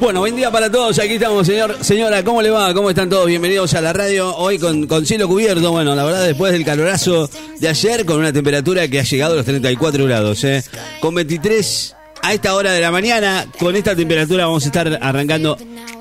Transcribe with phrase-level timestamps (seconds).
[0.00, 0.98] Bueno, buen día para todos.
[0.98, 2.24] Aquí estamos, señor, señora.
[2.24, 2.72] ¿Cómo le va?
[2.72, 3.26] ¿Cómo están todos?
[3.26, 4.34] Bienvenidos a la radio.
[4.34, 5.70] Hoy con, cielo cubierto.
[5.72, 9.36] Bueno, la verdad, después del calorazo de ayer, con una temperatura que ha llegado a
[9.36, 10.42] los 34 grados.
[10.44, 10.64] ¿eh?
[11.00, 15.56] Con 23 a esta hora de la mañana, con esta temperatura vamos a estar arrancando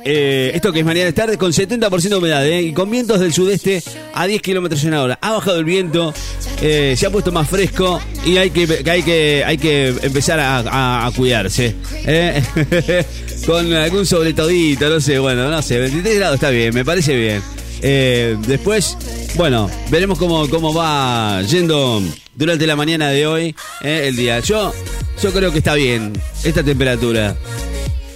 [0.06, 2.62] eh, esto que es mañana es tarde, con 70% de humedad ¿eh?
[2.62, 3.84] y con vientos del sudeste
[4.14, 5.20] a 10 kilómetros en hora.
[5.22, 6.14] Ha bajado el viento,
[6.62, 11.06] eh, se ha puesto más fresco y hay que, hay que, hay que empezar a,
[11.06, 11.76] a cuidarse.
[12.06, 12.42] ¿eh?
[13.46, 17.42] con algún sobretodito, no sé, bueno, no sé, 23 grados está bien, me parece bien.
[17.82, 18.98] Eh, después,
[19.36, 22.02] bueno, veremos cómo, cómo va yendo
[22.40, 24.40] durante la mañana de hoy eh, el día.
[24.40, 24.74] Yo,
[25.22, 27.36] yo creo que está bien esta temperatura.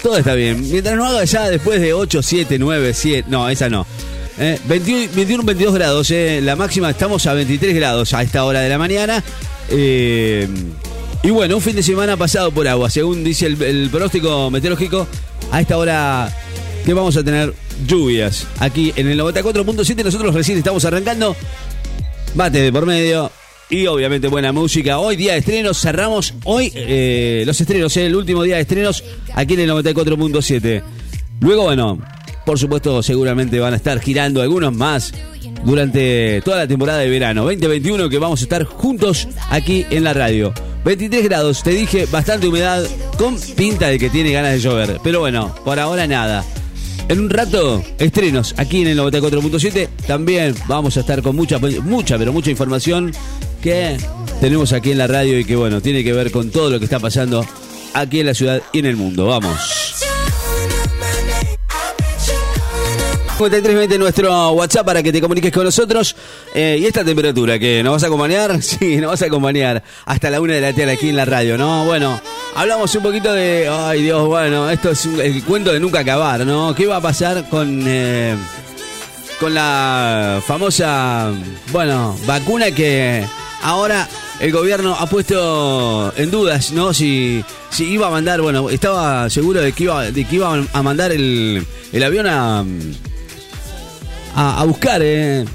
[0.02, 0.62] Todo está bien.
[0.62, 3.28] Mientras no haga ya después de 8, 7, 9, 7.
[3.30, 3.86] No, esa no.
[4.40, 6.12] Eh, 21, 21, 22 grados.
[6.12, 9.22] Eh, la máxima estamos a 23 grados a esta hora de la mañana.
[9.70, 10.48] Eh,
[11.22, 12.90] y bueno, un fin de semana pasado por agua.
[12.90, 15.06] Según dice el, el pronóstico meteorológico,
[15.52, 16.34] a esta hora
[16.86, 17.54] que vamos a tener
[17.86, 20.02] lluvias aquí en el 94.7.
[20.02, 21.36] Nosotros recién estamos arrancando.
[22.36, 23.30] Bate de por medio.
[23.70, 25.00] Y obviamente buena música.
[25.00, 29.04] Hoy día de estrenos, cerramos hoy eh, los estrenos, eh, el último día de estrenos
[29.34, 30.84] aquí en el 94.7.
[31.40, 32.00] Luego, bueno,
[32.46, 35.14] por supuesto, seguramente van a estar girando algunos más
[35.64, 40.14] durante toda la temporada de verano 2021 que vamos a estar juntos aquí en la
[40.14, 40.54] radio.
[40.84, 42.84] 23 grados, te dije, bastante humedad
[43.18, 45.00] con pinta de que tiene ganas de llover.
[45.04, 46.44] Pero bueno, por ahora nada.
[47.08, 49.88] En un rato, estrenos aquí en el 94.7.
[50.08, 53.14] También vamos a estar con mucha, mucha, pero mucha información
[53.64, 53.98] que
[54.42, 56.86] tenemos aquí en la radio y que, bueno, tiene que ver con todo lo que
[56.86, 57.46] está pasando
[57.94, 59.26] aquí en la ciudad y en el mundo.
[59.26, 59.58] Vamos.
[63.38, 66.14] 5320 nuestro WhatsApp para que te comuniques con nosotros.
[66.54, 70.30] Eh, y esta temperatura que nos vas a acompañar, sí, nos vas a acompañar hasta
[70.30, 71.86] la una de la tarde aquí en la radio, ¿no?
[71.86, 72.20] Bueno,
[72.56, 76.76] hablamos un poquito de, ay Dios, bueno, esto es el cuento de nunca acabar, ¿no?
[76.76, 78.36] ¿Qué va a pasar con, eh,
[79.40, 81.32] con la famosa,
[81.72, 83.26] bueno, vacuna que
[83.64, 84.08] ahora
[84.40, 86.94] el gobierno ha puesto en dudas, ¿no?
[86.94, 87.44] Si,
[87.80, 91.66] iba a mandar, bueno, estaba seguro de que iba, de que iba a mandar el,
[91.92, 92.64] el avión a
[94.36, 95.46] a, buscar eh,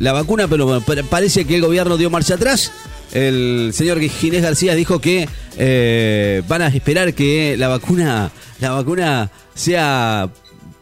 [0.00, 2.72] la vacuna, pero parece que el gobierno dio marcha atrás.
[3.12, 9.30] El señor Ginés García dijo que eh, van a esperar que la vacuna, la vacuna
[9.54, 10.28] sea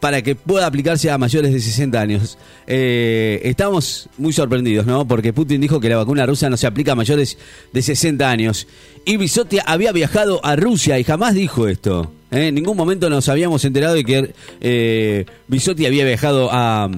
[0.04, 2.36] para que pueda aplicarse a mayores de 60 años.
[2.66, 5.08] Eh, estamos muy sorprendidos, ¿no?
[5.08, 7.38] Porque Putin dijo que la vacuna rusa no se aplica a mayores
[7.72, 8.66] de 60 años.
[9.06, 12.12] Y Bisotti había viajado a Rusia y jamás dijo esto.
[12.30, 12.48] ¿eh?
[12.48, 16.90] En ningún momento nos habíamos enterado de que eh, Bisotti había viajado a,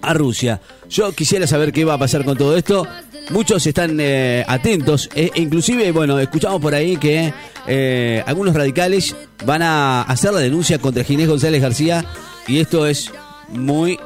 [0.00, 0.62] a Rusia.
[0.88, 2.86] Yo quisiera saber qué va a pasar con todo esto.
[3.30, 7.32] Muchos están eh, atentos, e inclusive, bueno, escuchamos por ahí que
[7.68, 9.14] eh, algunos radicales
[9.46, 12.04] van a hacer la denuncia contra Ginés González García
[12.48, 13.12] y esto es
[13.48, 13.98] muy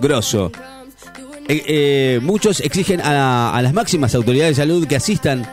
[0.00, 0.50] grosso.
[1.46, 5.46] Eh, muchos exigen a, a, las máximas autoridades de salud que asistan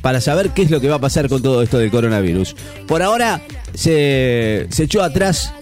[0.00, 2.54] para saber qué es lo que va a pasar con todo esto del coronavirus.
[2.86, 3.40] Por ahora
[3.74, 5.52] se, se echó atrás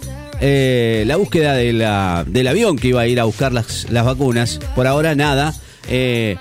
[0.40, 4.60] eh, la búsqueda de la, del avión que iba a ir a buscar las, vacunas.
[4.74, 5.54] Por ahora nada.
[5.88, 6.36] Eh,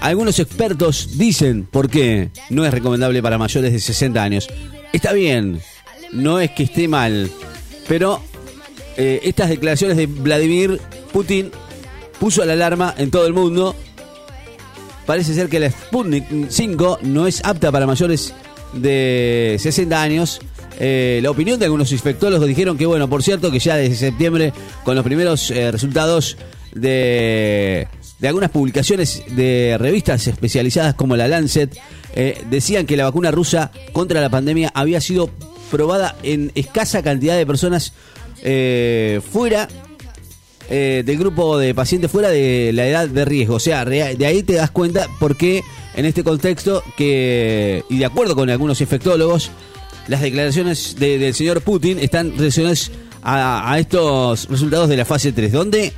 [0.00, 4.48] algunos expertos dicen por qué no es recomendable para mayores de 60 años.
[4.92, 5.60] Está bien,
[6.12, 7.30] no es que esté mal,
[7.86, 8.22] pero
[8.96, 10.80] eh, estas declaraciones de Vladimir
[11.12, 11.50] Putin
[12.18, 13.74] puso la alarma en todo el mundo.
[15.06, 18.32] Parece ser que la Sputnik 5 no es apta para mayores
[18.72, 20.40] de 60 años
[20.82, 24.54] eh, la opinión de algunos infectólogos dijeron que, bueno, por cierto, que ya desde septiembre,
[24.82, 26.38] con los primeros eh, resultados
[26.74, 27.86] de,
[28.18, 31.76] de, algunas publicaciones de revistas especializadas como la Lancet,
[32.14, 35.28] eh, decían que la vacuna rusa contra la pandemia había sido
[35.70, 37.92] probada en escasa cantidad de personas
[39.30, 39.68] fuera
[40.70, 43.56] del grupo de pacientes fuera de la edad de riesgo.
[43.56, 45.62] O sea, de ahí te das cuenta por qué
[45.94, 49.50] en este contexto que, y de acuerdo con algunos infectólogos,
[50.08, 52.90] las declaraciones de, del señor Putin están relacionadas
[53.22, 55.92] a, estos resultados de la fase 3, donde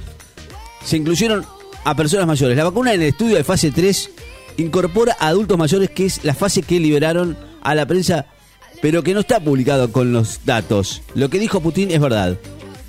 [0.85, 1.45] se incluyeron
[1.85, 2.57] a personas mayores.
[2.57, 4.11] La vacuna en el estudio de fase 3
[4.59, 8.27] incorpora a adultos mayores, que es la fase que liberaron a la prensa,
[8.81, 11.03] pero que no está publicado con los datos.
[11.15, 12.37] Lo que dijo Putin es verdad.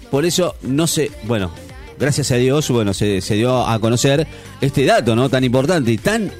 [0.09, 1.51] Por eso no sé, bueno,
[1.99, 4.27] gracias a Dios, bueno, se, se dio a conocer
[4.61, 5.29] este dato, ¿no?
[5.29, 6.31] Tan importante y tan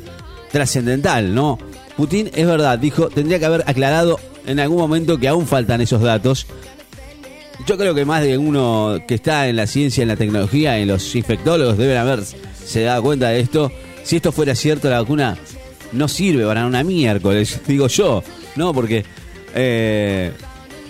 [0.52, 1.58] trascendental, ¿no?
[1.98, 6.02] Putin es verdad, dijo, tendría que haber aclarado en algún momento que aún faltan esos
[6.02, 6.48] datos.
[7.66, 10.88] Yo creo que más de uno que está en la ciencia, en la tecnología, en
[10.88, 13.72] los infectólogos deben haber se da cuenta de esto.
[14.04, 15.38] Si esto fuera cierto, la vacuna
[15.92, 18.24] no sirve para una miércoles, digo yo,
[18.56, 18.74] ¿no?
[18.74, 19.06] Porque
[19.56, 20.32] eh,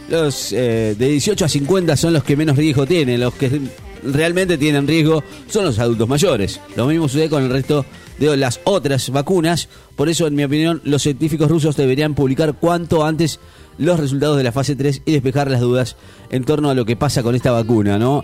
[0.09, 3.61] los de 18 a 50 son los que menos riesgo tienen, los que
[4.05, 6.59] realmente tienen riesgo son los adultos mayores.
[6.75, 7.85] Lo mismo sucede con el resto
[8.19, 13.05] de las otras vacunas, por eso en mi opinión los científicos rusos deberían publicar cuanto
[13.05, 13.39] antes
[13.77, 15.95] los resultados de la fase 3 y despejar las dudas
[16.29, 18.23] en torno a lo que pasa con esta vacuna, ¿no?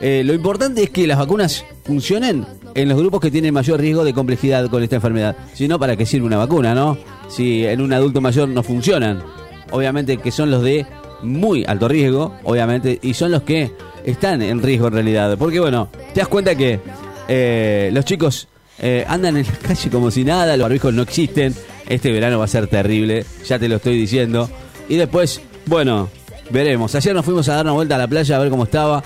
[0.00, 4.04] Eh, lo importante es que las vacunas funcionen en los grupos que tienen mayor riesgo
[4.04, 5.36] de complejidad con esta enfermedad.
[5.54, 6.98] Si no, ¿para qué sirve una vacuna, no?
[7.28, 9.22] Si en un adulto mayor no funcionan.
[9.70, 10.86] Obviamente que son los de
[11.22, 13.72] muy alto riesgo, obviamente, y son los que
[14.06, 15.36] están en riesgo en realidad.
[15.36, 16.80] Porque bueno, te das cuenta que
[17.28, 18.48] eh, los chicos
[18.78, 21.54] eh, andan en la calle como si nada, los barbijos no existen.
[21.88, 24.48] Este verano va a ser terrible, ya te lo estoy diciendo.
[24.88, 26.08] Y después, bueno,
[26.50, 26.94] veremos.
[26.94, 29.02] Ayer nos fuimos a dar una vuelta a la playa a ver cómo estaba.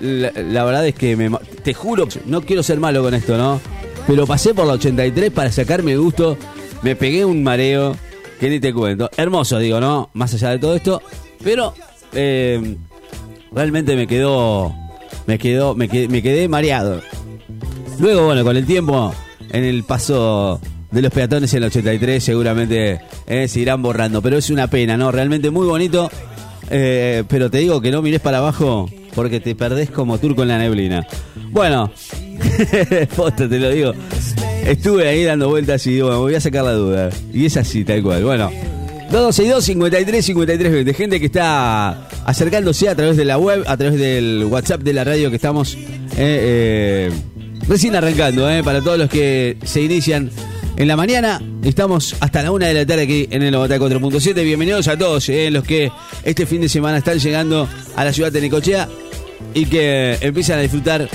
[0.00, 1.30] La, verdad es que me,
[1.62, 3.60] te juro, no quiero ser malo con esto, ¿no?
[4.06, 6.36] Pero pasé por la 83 para sacarme gusto.
[6.82, 7.96] Me pegué un mareo
[8.38, 9.10] que ni te cuento.
[9.16, 10.10] Hermoso, digo, ¿no?
[10.12, 11.02] Más allá de todo esto.
[11.42, 11.74] Pero
[12.12, 12.76] eh,
[13.56, 14.72] realmente me quedó.
[15.26, 15.74] Me quedó.
[15.74, 17.00] Me quedé, me quedé mareado.
[17.98, 19.12] Luego, bueno, con el tiempo,
[19.50, 20.60] en el paso
[20.90, 24.22] de los peatones en el 83 seguramente eh, se irán borrando.
[24.22, 25.10] Pero es una pena, ¿no?
[25.10, 26.10] Realmente muy bonito.
[26.70, 30.48] Eh, pero te digo que no mires para abajo porque te perdés como turco en
[30.48, 31.06] la neblina.
[31.50, 31.90] Bueno,
[33.16, 33.92] posta, te lo digo.
[34.64, 37.10] Estuve ahí dando vueltas y digo, me voy a sacar la duda.
[37.32, 38.24] Y es así, tal cual.
[38.24, 38.50] Bueno,
[39.10, 40.94] 2262 53 53 20.
[40.94, 45.04] Gente que está acercándose a través de la web, a través del WhatsApp de la
[45.04, 45.78] radio que estamos eh,
[46.18, 47.10] eh,
[47.68, 48.50] recién arrancando.
[48.50, 50.30] Eh, para todos los que se inician
[50.76, 51.40] en la mañana.
[51.62, 54.42] Estamos hasta la una de la tarde aquí en el 94.7.
[54.44, 55.90] Bienvenidos a todos los que
[56.24, 58.88] este fin de semana están llegando a la ciudad de Necochea
[59.54, 61.08] y que empiezan a disfrutar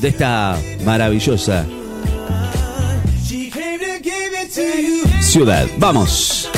[0.00, 1.66] de esta maravillosa
[5.20, 5.66] ciudad.
[5.78, 6.48] Vamos.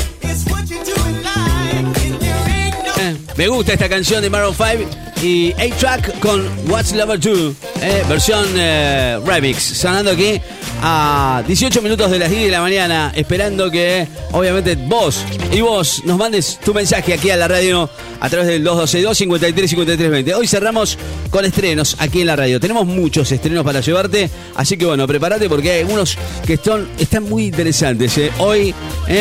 [3.36, 4.90] Me gusta esta canción de Maroon 5
[5.22, 10.40] y A-Track con What's Lover 2, eh, versión eh, remix, sonando aquí
[10.82, 16.02] a 18 minutos de las 10 de la mañana, esperando que obviamente vos y vos
[16.04, 17.88] nos mandes tu mensaje aquí a la radio
[18.18, 20.34] a través del 2262 53 53 20.
[20.34, 20.98] Hoy cerramos
[21.30, 22.58] con estrenos aquí en la radio.
[22.58, 26.16] Tenemos muchos estrenos para llevarte, así que bueno, prepárate porque hay algunos
[26.46, 26.88] que están,
[27.28, 28.16] muy interesantes.
[28.18, 28.32] Eh.
[28.38, 28.74] Hoy,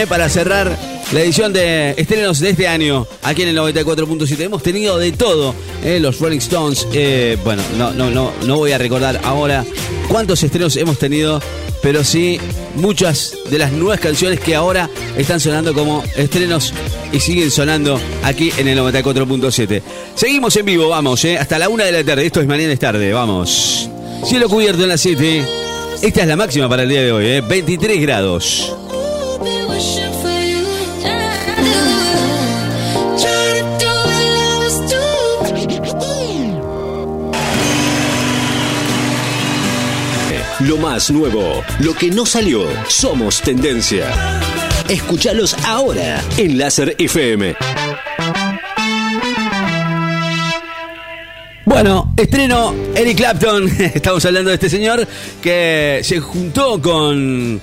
[0.07, 4.41] para cerrar la edición de estrenos de este año aquí en el 94.7.
[4.41, 6.87] Hemos tenido de todo, eh, los Rolling Stones.
[6.93, 9.65] Eh, bueno, no, no, no, no voy a recordar ahora
[10.07, 11.41] cuántos estrenos hemos tenido,
[11.81, 12.39] pero sí
[12.75, 16.73] muchas de las nuevas canciones que ahora están sonando como estrenos
[17.11, 19.81] y siguen sonando aquí en el 94.7.
[20.13, 22.25] Seguimos en vivo, vamos, eh, hasta la una de la tarde.
[22.25, 23.89] Esto es mañana es tarde, vamos.
[24.25, 25.43] Cielo cubierto en la 7.
[26.03, 28.75] Esta es la máxima para el día de hoy, 23 grados.
[40.79, 44.11] Más nuevo, lo que no salió, somos tendencia.
[44.87, 47.55] Escúchalos ahora en Láser FM.
[51.65, 53.67] Bueno, estreno Eric Clapton.
[53.93, 55.07] Estamos hablando de este señor
[55.41, 57.59] que se juntó con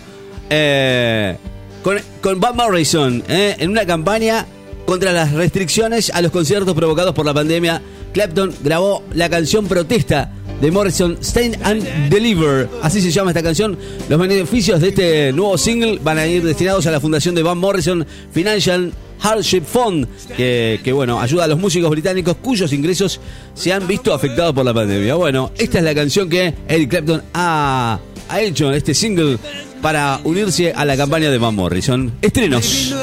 [0.50, 1.36] eh,
[1.82, 4.46] con, con Morrison eh, en una campaña
[4.84, 7.80] contra las restricciones a los conciertos provocados por la pandemia.
[8.12, 12.68] Clapton grabó la canción Protesta de Morrison, Stand and Deliver.
[12.82, 13.76] Así se llama esta canción.
[14.08, 17.58] Los beneficios de este nuevo single van a ir destinados a la fundación de Van
[17.58, 23.20] Morrison Financial Hardship Fund, que, bueno, ayuda a los músicos británicos cuyos ingresos
[23.54, 25.14] se han visto afectados por la pandemia.
[25.14, 27.98] Bueno, esta es la canción que Eric Clapton ha,
[28.28, 29.38] ha hecho, este single,
[29.80, 32.12] para unirse a la campaña de Van Morrison.
[32.20, 32.94] Estrenos.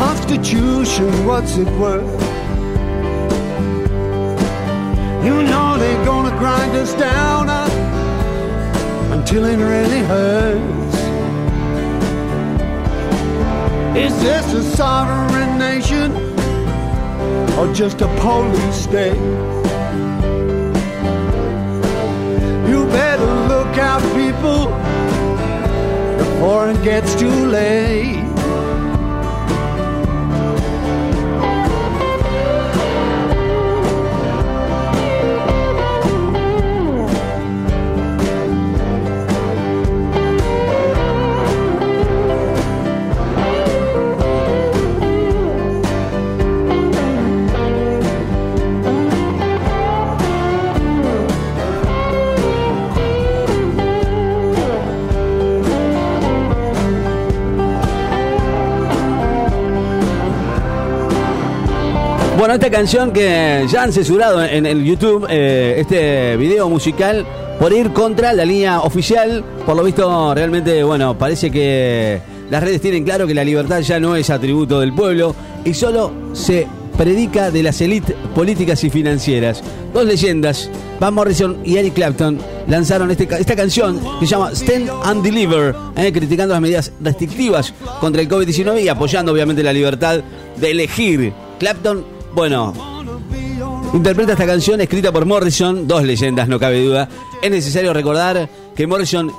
[0.00, 2.10] Constitution, what's it worth?
[5.22, 7.68] You know they're gonna grind us down uh,
[9.12, 10.94] until it really hurts.
[13.94, 16.12] Is this a sovereign nation
[17.58, 19.20] or just a police state?
[22.70, 24.64] You better look out, people,
[26.16, 28.29] before it gets too late.
[62.40, 67.26] Bueno, esta canción que ya han censurado en el YouTube, eh, este video musical,
[67.58, 69.44] por ir contra la línea oficial.
[69.66, 72.18] Por lo visto, realmente, bueno, parece que
[72.48, 76.12] las redes tienen claro que la libertad ya no es atributo del pueblo y solo
[76.32, 76.66] se
[76.96, 79.62] predica de las élites políticas y financieras.
[79.92, 84.88] Dos leyendas, Van Morrison y Eric Clapton, lanzaron este esta canción que se llama Stand
[85.04, 90.22] and Deliver, eh, criticando las medidas restrictivas contra el COVID-19 y apoyando obviamente la libertad
[90.56, 91.34] de elegir.
[91.58, 92.72] Clapton, bueno,
[93.92, 97.08] interpreta esta canción escrita por Morrison, dos leyendas, no cabe duda.
[97.42, 99.32] Es necesario recordar que Morrison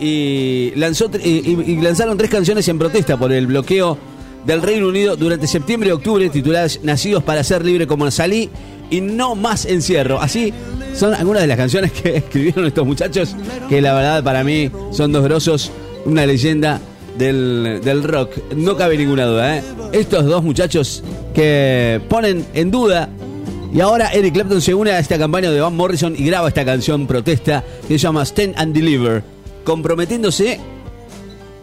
[0.00, 3.98] y, lanzó, y lanzaron tres canciones en protesta por el bloqueo
[4.44, 8.48] del Reino Unido durante septiembre y octubre, tituladas Nacidos para ser libre como salí
[8.90, 10.20] y no más encierro.
[10.20, 10.52] Así
[10.94, 13.34] son algunas de las canciones que escribieron estos muchachos,
[13.68, 15.70] que la verdad para mí son dos grosos,
[16.04, 16.80] una leyenda
[17.18, 19.58] del, del rock, no cabe ninguna duda.
[19.58, 19.62] ¿eh?
[19.92, 21.02] Estos dos muchachos
[21.34, 23.08] que ponen en duda
[23.72, 26.64] y ahora Eric Clapton se une a esta campaña de Van Morrison y graba esta
[26.64, 29.22] canción protesta que se llama Stand and Deliver,
[29.64, 30.58] comprometiéndose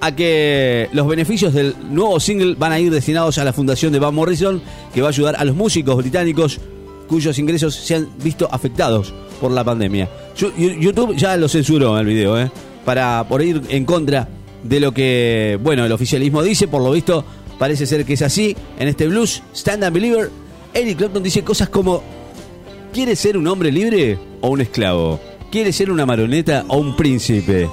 [0.02, 4.00] a que los beneficios del nuevo single van a ir destinados a la fundación de
[4.00, 4.62] Van Morrison,
[4.94, 6.60] que va a ayudar a los músicos británicos
[7.08, 10.10] cuyos ingresos se han visto afectados por la pandemia.
[10.36, 12.52] YouTube ya lo censuró el video, ¿eh?
[12.84, 14.28] para por ir en contra
[14.66, 17.24] de lo que, bueno, el oficialismo dice, por lo visto
[17.58, 18.56] parece ser que es así.
[18.80, 20.30] En este blues, Stand and Believer,
[20.74, 22.04] Eric Clapton dice cosas como,
[22.92, 25.20] ¿quieres ser un hombre libre o un esclavo?
[25.52, 27.70] ¿Quieres ser una marioneta o un príncipe?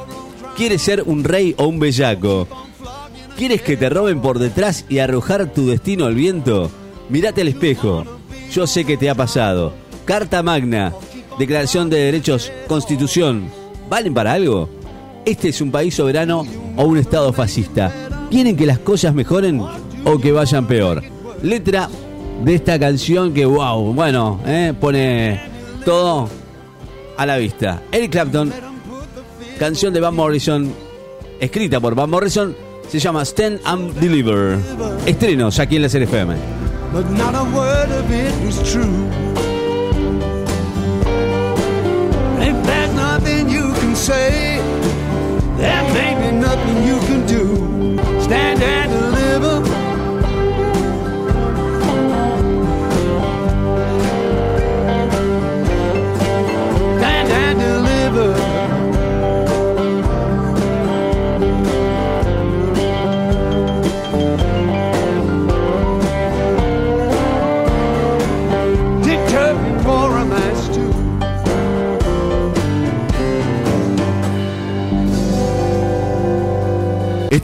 [0.57, 2.47] ¿Quieres ser un rey o un bellaco?
[3.37, 6.71] ¿Quieres que te roben por detrás y arrojar tu destino al viento?
[7.09, 8.05] Mírate al espejo.
[8.53, 9.73] Yo sé que te ha pasado.
[10.05, 10.93] Carta Magna,
[11.39, 13.49] Declaración de Derechos, Constitución.
[13.89, 14.69] ¿Valen para algo?
[15.25, 17.93] ¿Este es un país soberano o un estado fascista?
[18.31, 19.61] ¿Quieren que las cosas mejoren
[20.05, 21.03] o que vayan peor?
[21.43, 21.89] Letra
[22.45, 25.41] de esta canción que, wow, bueno, eh, pone
[25.85, 26.29] todo
[27.17, 27.83] a la vista.
[27.93, 28.53] Eric Clapton
[29.63, 30.73] canción de Van Morrison,
[31.39, 32.57] escrita por Van Morrison,
[32.89, 34.59] se llama Stand and Deliver.
[35.07, 36.35] Estrenos aquí en la CFM.
[45.63, 45.92] And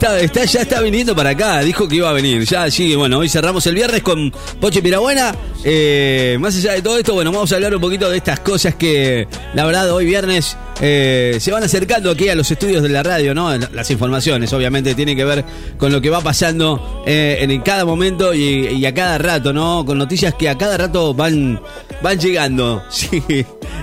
[0.01, 2.45] Está, ya está viniendo para acá, dijo que iba a venir.
[2.45, 5.35] Ya sigue, bueno, hoy cerramos el viernes con Poche Pirabuena.
[5.65, 8.75] Eh, más allá de todo esto, bueno, vamos a hablar un poquito de estas cosas
[8.75, 13.03] que, la verdad, hoy viernes eh, se van acercando aquí a los estudios de la
[13.03, 13.53] radio, ¿no?
[13.57, 15.43] Las informaciones, obviamente, tienen que ver
[15.77, 19.83] con lo que va pasando eh, en cada momento y, a cada rato, ¿no?
[19.85, 21.59] Con noticias que a cada rato van,
[22.01, 22.83] van llegando.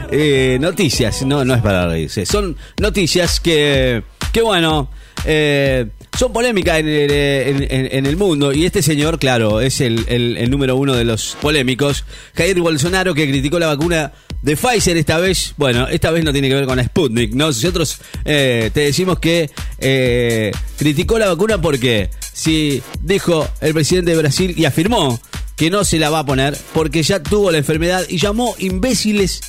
[0.08, 0.58] Sí.
[0.61, 2.25] noticias, no, no es para reírse.
[2.25, 4.88] Son noticias que, que bueno,
[5.25, 5.87] eh,
[6.18, 11.37] son polémicas en, el mundo y este señor, claro, es el, número uno de los
[11.40, 12.04] polémicos.
[12.35, 16.49] Jair Bolsonaro que criticó la vacuna de Pfizer esta vez, bueno, esta vez no tiene
[16.49, 17.46] que ver con la Sputnik, ¿no?
[17.46, 24.16] Nosotros eh, te decimos que eh, criticó la vacuna porque si dijo el presidente de
[24.16, 25.20] Brasil y afirmó
[25.56, 29.40] que no se la va a poner porque ya tuvo la enfermedad y llamó imbéciles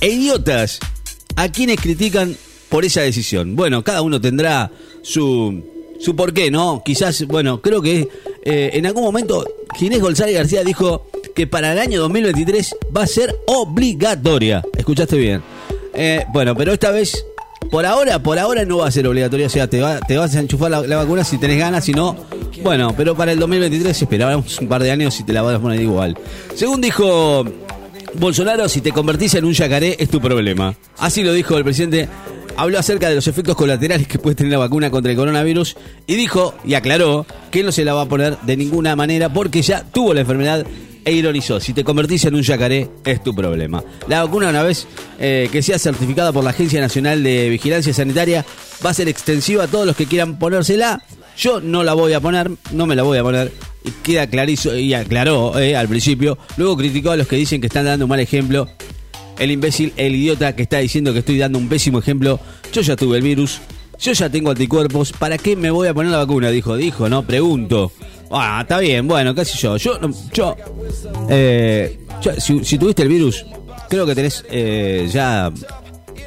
[0.00, 0.80] e idiotas
[1.36, 2.36] a quienes critican
[2.68, 3.56] por esa decisión.
[3.56, 4.70] Bueno, cada uno tendrá
[5.02, 5.64] su,
[5.98, 6.82] su porqué, ¿no?
[6.84, 8.08] Quizás, bueno, creo que
[8.44, 9.44] eh, en algún momento
[9.76, 14.62] Ginés González García dijo que para el año 2023 va a ser obligatoria.
[14.76, 15.42] ¿Escuchaste bien?
[15.94, 17.24] Eh, bueno, pero esta vez,
[17.70, 19.46] por ahora, por ahora no va a ser obligatoria.
[19.46, 22.16] O sea, te, te vas a enchufar la, vacuna si tenés ganas, si no,
[22.62, 25.60] bueno, pero para el 2023 esperábamos un par de años y te la vas a
[25.60, 26.16] poner igual.
[26.54, 27.44] Según dijo
[28.14, 30.74] Bolsonaro, si te convertís en un yacaré es tu problema.
[30.98, 32.08] Así lo dijo el presidente
[32.58, 35.76] habló acerca de los efectos colaterales que puede tener la vacuna contra el coronavirus
[36.08, 39.62] y dijo y aclaró que no se la va a poner de ninguna manera porque
[39.62, 40.66] ya tuvo la enfermedad
[41.04, 43.82] e ironizó, si te convertís en un yacaré es tu problema.
[44.08, 44.88] La vacuna una vez
[45.20, 48.44] eh, que sea certificada por la Agencia Nacional de Vigilancia Sanitaria
[48.84, 51.00] va a ser extensiva a todos los que quieran ponérsela.
[51.38, 53.52] Yo no la voy a poner, no me la voy a poner.
[53.84, 56.36] Y queda clarísimo y aclaró eh, al principio.
[56.56, 58.68] Luego criticó a los que dicen que están dando un mal ejemplo
[59.38, 62.38] el imbécil, el idiota que está diciendo que estoy dando un pésimo ejemplo.
[62.72, 63.60] Yo ya tuve el virus,
[64.00, 66.50] yo ya tengo anticuerpos, ¿para qué me voy a poner la vacuna?
[66.50, 67.92] Dijo, dijo, no, pregunto.
[68.30, 69.76] Ah, está bien, bueno, casi yo.
[69.78, 70.54] Yo, no- yo,
[71.30, 72.32] eh, yo-
[72.64, 73.46] si, tuviste el virus,
[73.88, 75.50] creo que tenés eh, ya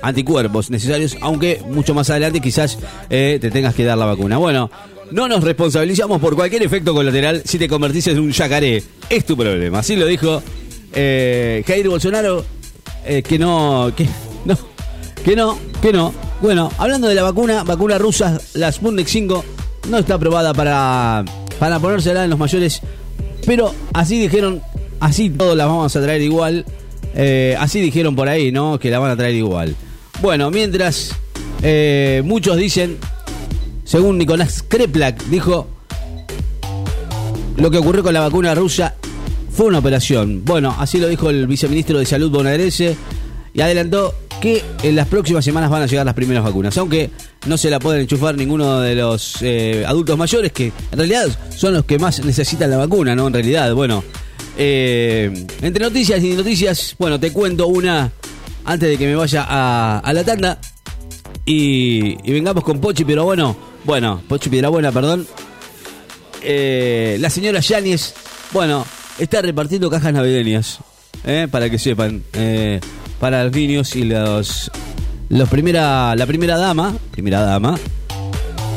[0.02, 2.78] anticuerpos necesarios, aunque mucho más adelante quizás
[3.10, 4.38] eh, te tengas que dar la vacuna.
[4.38, 4.72] Bueno,
[5.12, 8.82] no nos responsabilizamos por cualquier efecto colateral si te convertís en un yacaré.
[9.10, 9.80] Es tu problema.
[9.80, 10.42] Así lo dijo
[10.94, 12.44] Jair Bolsonaro,
[13.06, 14.08] eh, que no, que
[14.46, 14.58] no,
[15.24, 16.14] que no, que no.
[16.42, 19.46] Bueno, hablando de la vacuna, vacuna rusa, la Sputnik 5
[19.90, 21.24] no está aprobada para,
[21.60, 22.82] para ponérsela en los mayores,
[23.46, 24.62] pero así dijeron,
[25.00, 26.66] así todos la vamos a traer igual.
[27.14, 28.80] Eh, así dijeron por ahí, ¿no?
[28.80, 29.76] Que la van a traer igual.
[30.22, 31.16] Bueno, mientras
[31.62, 32.98] eh, muchos dicen,
[33.84, 35.68] según Nicolás Kreplak, dijo,
[37.58, 38.96] lo que ocurrió con la vacuna rusa
[39.54, 40.44] fue una operación.
[40.46, 42.96] Bueno, así lo dijo el viceministro de Salud bonaerense
[43.54, 47.10] y adelantó que en las próximas semanas van a llegar las primeras vacunas, aunque
[47.46, 51.74] no se la pueden enchufar ninguno de los eh, adultos mayores, que en realidad son
[51.74, 53.28] los que más necesitan la vacuna, ¿no?
[53.28, 54.04] En realidad, bueno.
[54.58, 55.32] eh,
[55.62, 58.12] entre noticias y noticias, bueno, te cuento una
[58.66, 60.60] antes de que me vaya a, a la tanda
[61.46, 65.28] y, y vengamos con Pochi, pero bueno, bueno, Pochi Piedrabuena, perdón.
[66.44, 68.14] Eh, la señora Yáñez,
[68.52, 68.86] bueno,
[69.22, 70.80] está repartiendo cajas navideñas,
[71.26, 72.80] eh, para que sepan, eh,
[73.20, 74.72] para los niños y los,
[75.30, 77.78] los primera, la primera dama, primera dama,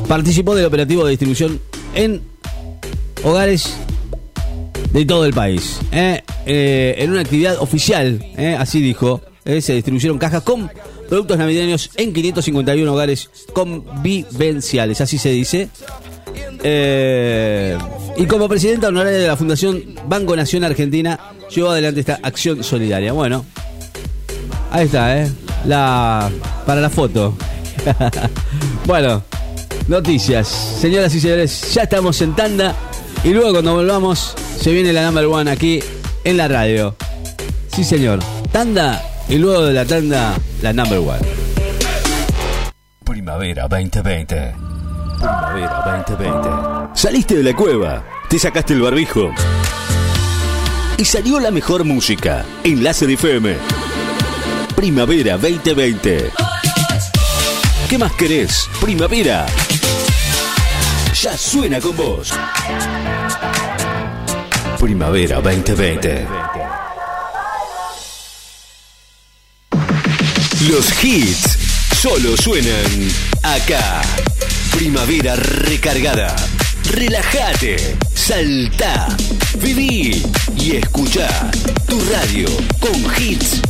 [0.07, 1.61] participó del operativo de distribución
[1.95, 2.21] en
[3.23, 3.75] hogares
[4.93, 8.23] de todo el país, eh, en una actividad oficial,
[8.59, 10.71] así dijo, se distribuyeron cajas con
[11.09, 15.71] productos navideños en 551 hogares convivenciales, así se dice.
[16.67, 17.77] Eh,
[18.17, 21.21] y como presidenta honoraria de la Fundación Banco Nación Argentina,
[21.55, 23.13] llevó adelante esta acción solidaria.
[23.13, 23.45] Bueno,
[24.71, 25.31] ahí está, ¿eh?
[25.67, 26.31] La,
[26.67, 27.37] para la foto.
[28.87, 29.23] bueno,
[29.89, 30.49] noticias.
[30.49, 32.75] Señoras y señores, ya estamos en tanda.
[33.23, 35.81] Y luego cuando volvamos, se viene la number one aquí
[36.25, 36.97] en la radio.
[37.75, 38.21] Sí, señor.
[38.53, 41.21] Tanda y luego de la tanda, la number one.
[43.05, 44.64] Primavera 2020.
[45.25, 46.49] Primavera 2020.
[46.95, 49.33] Saliste de la cueva, te sacaste el barbijo.
[50.99, 53.57] Y salió la mejor música en Láser FM.
[54.77, 56.31] Primavera 2020.
[57.89, 58.69] ¿Qué más querés?
[58.83, 59.47] Primavera.
[61.15, 62.31] Ya suena con vos.
[64.79, 66.27] Primavera 2020.
[70.69, 71.59] Los hits
[71.97, 73.09] solo suenan
[73.43, 74.03] acá.
[74.75, 76.35] Primavera recargada.
[76.91, 79.07] Relájate, saltá,
[79.61, 80.21] viví
[80.59, 81.29] y escuchá
[81.89, 82.49] tu radio
[82.81, 83.61] con hits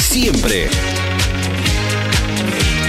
[0.00, 0.68] siempre.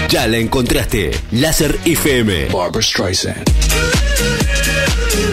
[0.08, 2.46] Ya la encontraste, Láser FM.
[2.46, 3.44] Barbara Streisand.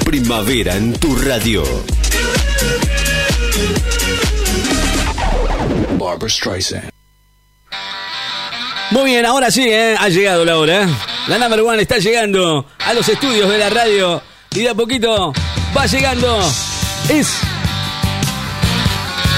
[0.03, 1.63] Primavera en tu radio.
[5.97, 6.89] Barbara Streisand.
[8.89, 9.95] Muy bien, ahora sí, ¿eh?
[9.97, 10.87] ha llegado la hora.
[11.27, 15.31] La number one está llegando a los estudios de la radio y de a poquito
[15.77, 16.39] va llegando.
[17.09, 17.37] Es.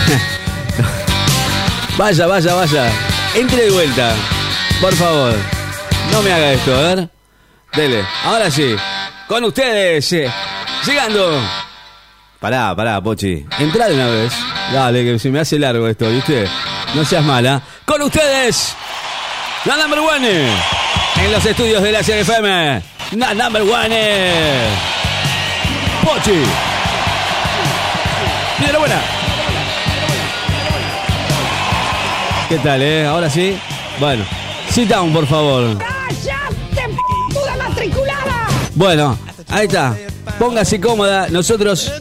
[1.97, 2.91] vaya, vaya, vaya.
[3.35, 4.15] Entre de vuelta.
[4.81, 5.35] Por favor.
[6.11, 7.09] No me haga esto, a ver.
[7.73, 8.05] Dele.
[8.23, 8.75] Ahora sí.
[9.27, 10.11] Con ustedes.
[10.13, 10.31] eh,
[10.85, 11.41] Llegando.
[12.39, 13.45] Pará, pará, Pochi.
[13.59, 14.33] Entrá de una vez.
[14.73, 16.47] Dale, que se me hace largo esto, ¿viste?
[16.93, 17.61] No seas mala.
[17.85, 18.75] Con ustedes.
[19.65, 20.49] La number one
[21.17, 22.81] en los estudios de la CFM.
[23.15, 23.99] La number one.
[26.03, 26.43] Pochi.
[28.59, 29.01] Piedra buena.
[32.49, 33.05] ¿Qué tal, eh?
[33.05, 33.57] Ahora sí.
[33.99, 34.23] Bueno,
[34.69, 35.77] sit down, por favor.
[35.77, 36.95] ¡Cállate,
[37.29, 38.47] puta matriculada!
[38.75, 39.17] Bueno,
[39.49, 39.95] ahí está.
[40.39, 41.27] Póngase cómoda.
[41.29, 41.91] Nosotros.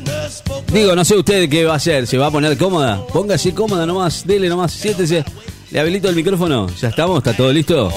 [0.68, 2.06] Digo, no sé usted qué va a hacer.
[2.06, 3.00] ¿Se va a poner cómoda?
[3.12, 4.26] Póngase cómoda nomás.
[4.26, 4.72] Dele nomás.
[4.72, 5.24] Siéntese.
[5.70, 6.66] Le habilito el micrófono.
[6.80, 7.18] ¿Ya estamos?
[7.18, 7.90] ¿Está todo listo?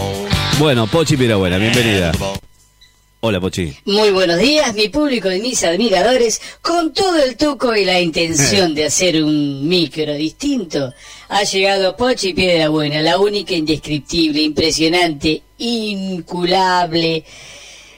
[0.58, 2.14] Bueno, Pochi Pirabuena, bienvenida.
[3.20, 3.74] Hola, Pochi.
[3.84, 8.74] Muy buenos días, mi público y mis admiradores, con todo el tuco y la intención
[8.74, 10.94] de hacer un micro distinto.
[11.28, 17.26] Ha llegado Pochi Piedra Buena, la única indescriptible, impresionante, inculable.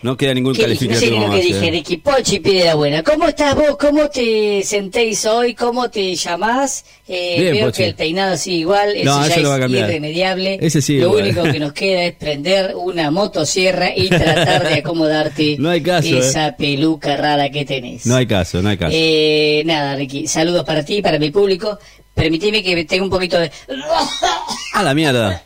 [0.03, 0.85] No queda ningún ¿Qué dije?
[0.87, 1.71] No sé calificativo lo que dije, eh.
[1.71, 1.97] Ricky.
[1.97, 3.03] Pochi Piedra Buena.
[3.03, 3.77] ¿Cómo estás vos?
[3.79, 5.55] ¿Cómo te sentéis hoy?
[5.55, 6.85] ¿Cómo te llamás?
[7.07, 7.77] Eh, Bien, veo Pochi.
[7.83, 9.89] que el peinado sigue igual, eso No, ya eso no va a es cambiar.
[9.89, 10.59] irremediable.
[10.61, 11.23] Ese sigue Lo igual.
[11.23, 16.07] único que nos queda es prender una motosierra y tratar de acomodarte No hay caso,
[16.09, 16.19] eh.
[16.19, 18.05] esa peluca rara que tenés.
[18.05, 18.93] No hay caso, no hay caso.
[18.95, 21.79] Eh, nada, Ricky, saludos para ti, para mi público.
[22.13, 23.51] Permitime que tenga un poquito de...
[24.73, 25.43] A la mierda.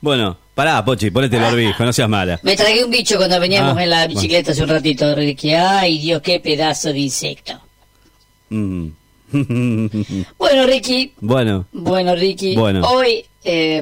[0.00, 2.38] Bueno, Pará, Pochi, ponete el barbijo, no seas mala.
[2.42, 5.54] Me tragué un bicho cuando veníamos Ah, en la bicicleta hace un ratito, Ricky.
[5.54, 7.58] Ay, Dios, qué pedazo de insecto.
[8.50, 8.88] Mm.
[10.36, 12.86] Bueno, Ricky, bueno, bueno, Ricky, Bueno.
[12.86, 13.80] hoy eh,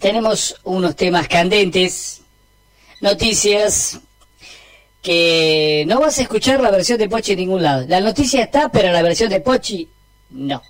[0.00, 2.22] tenemos unos temas candentes,
[3.02, 4.00] noticias,
[5.02, 7.84] que no vas a escuchar la versión de Pochi en ningún lado.
[7.88, 9.86] La noticia está, pero la versión de Pochi,
[10.30, 10.62] no.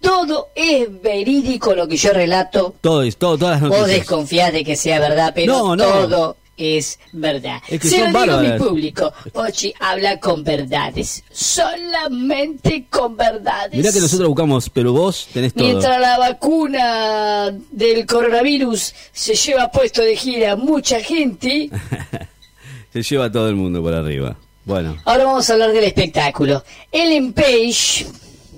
[0.00, 2.74] Todo es verídico lo que yo relato.
[2.80, 3.98] todo, es- todo, todas las Vos noticias.
[4.00, 5.84] desconfías de que sea verdad, pero No, no.
[5.84, 7.60] todo es verdad.
[7.68, 13.74] Es que Se lo digo a mi público, Pochi habla con verdades, solamente con verdades.
[13.74, 15.64] Mirá que nosotros buscamos, pero vos tenés todo.
[15.64, 21.70] Mientras la vacuna del coronavirus se lleva puesto de gira mucha gente,
[22.92, 24.36] Se lleva a todo el mundo por arriba.
[24.64, 26.64] Bueno, ahora vamos a hablar del espectáculo.
[26.90, 28.04] Ellen Page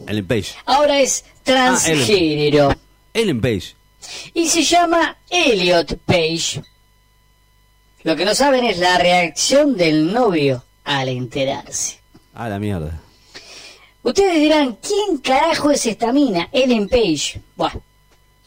[0.06, 0.54] Ellen Page.
[0.66, 2.74] ahora es transgénero
[3.14, 3.74] Ellen Page.
[4.34, 6.62] y se llama Elliot Page.
[8.04, 12.00] Lo que no saben es la reacción del novio al enterarse.
[12.34, 13.00] Ah, la mierda.
[14.02, 16.48] Ustedes dirán, ¿quién carajo es esta mina?
[16.50, 17.40] Ellen Page.
[17.56, 17.72] Buah,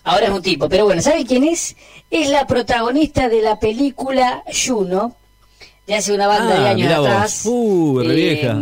[0.04, 1.76] ahora es un tipo, pero bueno, ¿sabe quién es?
[2.12, 5.16] Es la protagonista de la película Juno,
[5.88, 7.08] de hace una banda Ah, de años mirá vos.
[7.10, 7.42] atrás.
[7.46, 8.54] Uh, re vieja.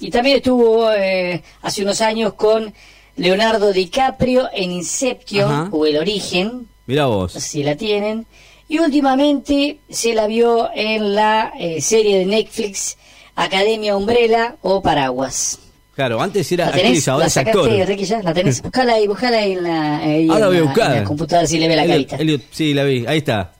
[0.00, 2.72] Y también estuvo eh, hace unos años con
[3.16, 5.68] Leonardo DiCaprio en Inception, Ajá.
[5.72, 7.32] o El Origen, Mirá no vos.
[7.32, 8.26] si la tienen.
[8.68, 12.98] Y últimamente se la vio en la eh, serie de Netflix
[13.34, 15.58] Academia Umbrella o Paraguas.
[15.94, 17.70] Claro, antes era actriz, ahora ¿La es actor.
[17.98, 18.22] Ya?
[18.22, 18.62] ¿La tenés?
[18.62, 20.92] Buscala ahí, buscala ahí en la, ahí Ahora en voy a la- buscar.
[20.92, 22.16] en la computadora si le ve la Elliot- carita.
[22.18, 23.04] Elliot- sí, la vi.
[23.06, 23.52] Ahí está.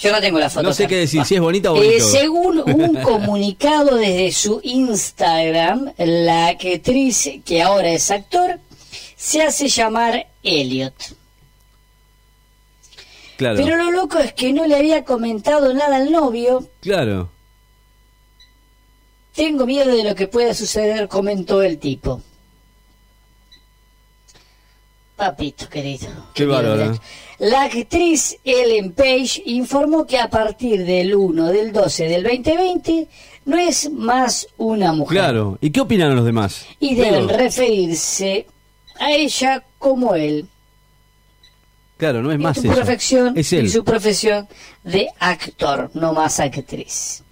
[0.00, 0.62] Yo no tengo la foto.
[0.62, 2.04] No sé qué decir, si es bonita o Eh, bonito.
[2.06, 8.58] según un comunicado desde su Instagram, la actriz que ahora es actor
[9.16, 10.94] se hace llamar Elliot.
[13.36, 13.56] Claro.
[13.56, 16.66] Pero lo loco es que no le había comentado nada al novio.
[16.80, 17.30] Claro.
[19.34, 22.22] Tengo miedo de lo que pueda suceder, comentó el tipo.
[25.20, 26.08] Papito querido.
[26.32, 26.98] Qué bárbaro.
[27.40, 33.06] La actriz Ellen Page informó que a partir del 1 del 12 del 2020
[33.44, 35.18] no es más una mujer.
[35.18, 35.58] Claro.
[35.60, 36.64] ¿Y qué opinaron los demás?
[36.78, 38.46] Y deben referirse
[38.98, 40.46] a ella como él.
[41.98, 43.70] Claro, no es Y más su profesión Es y él.
[43.70, 44.48] su profesión
[44.84, 47.22] de actor, no más actriz.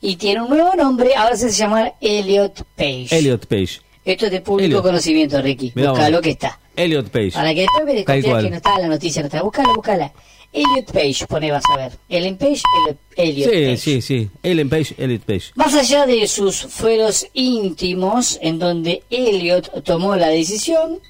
[0.00, 3.08] Y tiene un nuevo nombre, ahora se llama Elliot Page.
[3.10, 3.80] Elliot Page.
[4.04, 4.82] Esto es de público Elliot.
[4.82, 5.72] conocimiento, Ricky.
[5.74, 6.12] Mirá Busca vos.
[6.12, 6.58] lo que está.
[6.76, 7.30] Elliot Page.
[7.32, 9.42] Para que después me desconfíes que no está la noticia, no está.
[9.42, 10.12] Búscala, búscala.
[10.52, 11.92] Elliot Page, pone, vas a ver.
[12.08, 12.62] Ellen Page,
[13.16, 13.76] Elliot, Sí, Page.
[13.76, 14.30] sí, sí.
[14.42, 15.44] Ellen Page, Elliot Page.
[15.56, 21.00] Más allá de sus fueros íntimos, en donde Elliot tomó la decisión,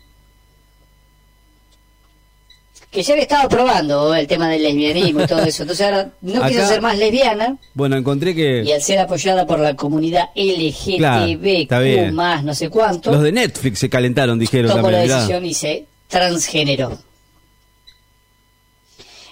[2.94, 6.46] que ya había estado probando el tema del lesbianismo y todo eso, entonces ahora no
[6.46, 11.26] quiso ser más lesbiana, Bueno, encontré que y al ser apoyada por la comunidad Claro,
[11.26, 12.14] LGTBQ bien.
[12.14, 15.16] más no sé cuánto, los de Netflix se calentaron, dijeron tomó la mirá.
[15.16, 16.96] decisión y se transgénero.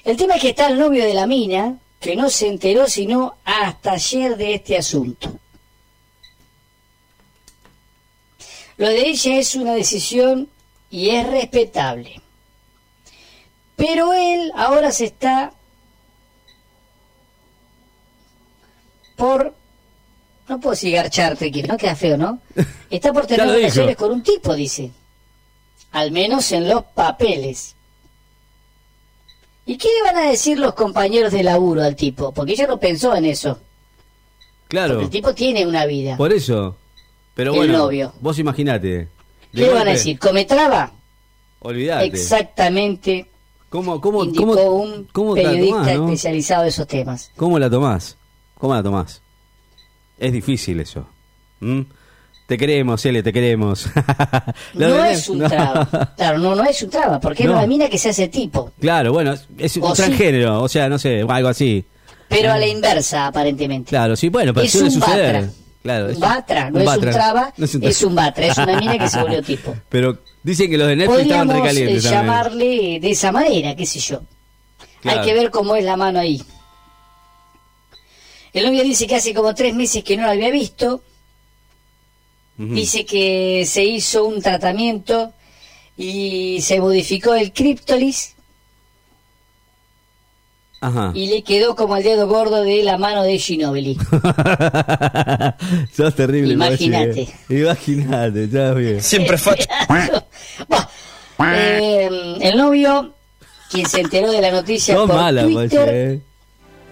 [0.04, 3.36] El tema es que está el novio de la mina, que no se enteró sino
[3.44, 5.38] hasta ayer de este asunto.
[8.76, 10.48] Lo de ella es una decisión
[10.90, 12.21] y es respetable.
[13.82, 15.52] Pero él ahora se está
[19.16, 19.52] por...
[20.48, 22.38] No puedo decir garcharte, que no queda feo, ¿no?
[22.90, 24.92] Está por tener relaciones con un tipo, dice.
[25.90, 27.74] Al menos en los papeles.
[29.66, 32.32] ¿Y qué le van a decir los compañeros de laburo al tipo?
[32.32, 33.58] Porque ella no pensó en eso.
[34.68, 34.94] Claro.
[34.94, 36.16] Porque el tipo tiene una vida.
[36.16, 36.76] Por eso.
[37.34, 38.12] Pero El bueno, novio.
[38.20, 39.08] vos imaginate.
[39.52, 40.20] ¿Qué le van a decir?
[40.20, 40.92] ¿Come traba?
[41.60, 42.06] Olvídate.
[42.06, 43.31] Exactamente.
[43.72, 46.04] ¿Cómo, cómo, indicó cómo, un cómo periodista tomás, no?
[46.04, 47.30] especializado en esos temas.
[47.36, 48.18] ¿Cómo la tomás?
[48.58, 49.22] ¿Cómo la tomás?
[50.18, 51.06] Es difícil eso.
[51.60, 51.80] ¿Mm?
[52.46, 53.86] Te queremos, Ele, te queremos.
[54.74, 55.48] La no verdad- es un no.
[55.48, 56.14] traba.
[56.16, 57.52] Claro, no, no es un traba, porque No.
[57.52, 58.72] es una mina que se hace tipo.
[58.78, 60.02] Claro, bueno, es- un sí.
[60.02, 61.82] transgénero, o sea, no sé, algo así.
[62.28, 63.88] Pero a la inversa, aparentemente.
[63.88, 65.34] Claro, sí, bueno, pero es suele suceder.
[65.44, 65.50] batra.
[65.82, 67.06] Claro, un batra, no un es batra.
[67.08, 69.74] un traba, No es un un, tra- batra, es una mina que se volvió tipo.
[69.88, 72.22] Pero dicen que los de Netflix estaban Podríamos eh, recalientes también.
[72.24, 74.20] llamarle de esa manera, qué sé yo.
[75.00, 75.20] Claro.
[75.20, 76.40] Hay que ver cómo es la mano ahí.
[78.52, 81.02] El novio dice que hace como tres meses que no la había visto.
[82.58, 85.32] Dice que se hizo un tratamiento
[85.96, 88.34] y se modificó el criptolis
[90.82, 91.12] Ajá.
[91.14, 93.96] y le quedó como el dedo gordo de la mano de Ginobili.
[95.96, 96.52] Sos terrible.
[96.54, 97.28] Imagínate.
[97.48, 99.02] Imagínate, está bien.
[99.02, 99.36] Siempre.
[100.68, 100.88] Buah.
[101.54, 103.14] Eh, el novio
[103.70, 106.20] quien se enteró de la noticia Son por malas, Twitter eh.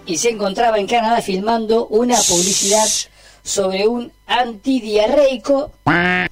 [0.06, 2.86] y se encontraba en Canadá filmando una publicidad
[3.42, 5.72] sobre un antidiarreico,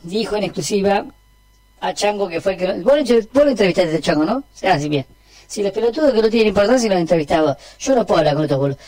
[0.03, 1.05] dijo en exclusiva
[1.81, 2.66] a Chango que fue el que...
[2.83, 4.42] Vos, lo- vos lo entrevistaste a Chango, ¿no?
[4.64, 5.07] Ah, sí, bien.
[5.48, 7.56] Si los pelotudos que no tienen importancia los entrevistaba.
[7.80, 8.78] Yo no puedo hablar con estos boludos.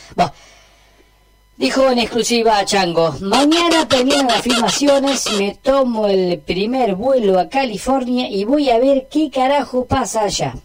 [1.57, 7.49] Dijo en exclusiva a Chango, mañana terminan las filmaciones, me tomo el primer vuelo a
[7.49, 10.55] California y voy a ver qué carajo pasa allá.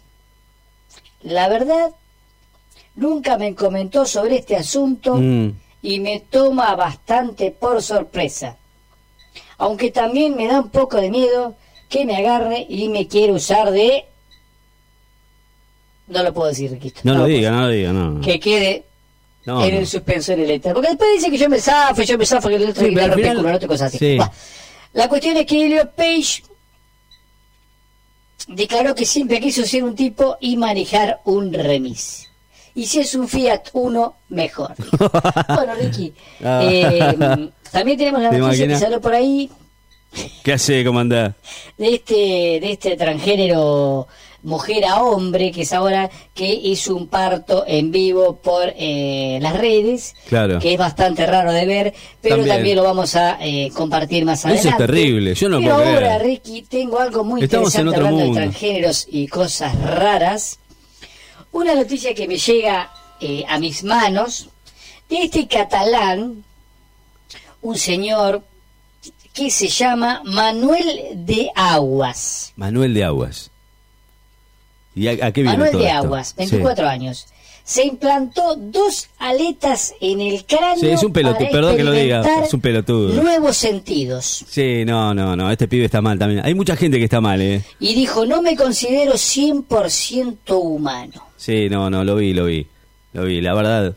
[1.21, 1.91] La verdad,
[2.95, 5.49] nunca me comentó sobre este asunto Mm.
[5.83, 8.57] y me toma bastante por sorpresa.
[9.59, 11.55] Aunque también me da un poco de miedo
[11.89, 14.05] que me agarre y me quiera usar de...
[16.07, 17.01] No lo puedo decir, Riquito.
[17.03, 18.21] No lo puedo diga, no lo diga, no.
[18.21, 18.83] que quede
[19.45, 19.79] No, en no.
[19.81, 20.73] el suspenso en el éter.
[20.73, 23.07] Porque después dice que yo me zafo, yo me zafo, que el otro Sí, pero
[23.13, 23.97] rompe el otro cosas así.
[23.97, 24.17] Sí.
[24.17, 24.31] Bah.
[24.93, 26.43] La cuestión es que Elliot Page
[28.47, 32.29] declaró que siempre quiso ser un tipo y manejar un remis.
[32.75, 34.73] Y si es un Fiat Uno, mejor.
[35.49, 36.61] bueno, Ricky, Ah.
[36.63, 39.49] eh, también tenemos la ¿Te noticia que salió por ahí
[40.43, 41.37] ¿Qué hace, comandante?
[41.77, 44.07] de este de este transgénero
[44.43, 49.57] mujer a hombre que es ahora que hizo un parto en vivo por eh, las
[49.57, 50.59] redes Claro.
[50.59, 52.55] que es bastante raro de ver pero También.
[52.55, 55.87] también, lo vamos a eh, compartir más Eso es adelante terrible, yo no pero puedo
[55.89, 56.21] ahora creer.
[56.21, 58.39] Ricky tengo algo muy Estamos en interesante otro hablando mundo.
[58.39, 60.59] de transgéneros y cosas raras
[61.51, 64.49] una noticia que me llega eh, a mis manos
[65.09, 66.43] de este catalán
[67.61, 68.43] un señor
[69.33, 72.53] que se llama Manuel de Aguas.
[72.55, 73.51] Manuel de Aguas.
[74.97, 75.97] ¿Y a, a qué viene Manuel todo de esto?
[75.99, 77.27] Aguas, 24 años.
[77.63, 80.79] Se implantó dos aletas en el cráneo.
[80.79, 83.21] Sí, es un pelotudo, perdón que lo diga, es un pelotudo.
[83.21, 84.45] Nuevos sentidos.
[84.47, 84.85] Sí.
[84.85, 86.45] no, no, no, este pibe está mal también.
[86.45, 87.61] Hay mucha gente que está mal, ¿eh?
[87.81, 91.23] Y dijo, no me considero 100% humano.
[91.35, 92.67] Sí, no, no, lo vi, lo vi.
[93.11, 93.95] Lo vi, la verdad.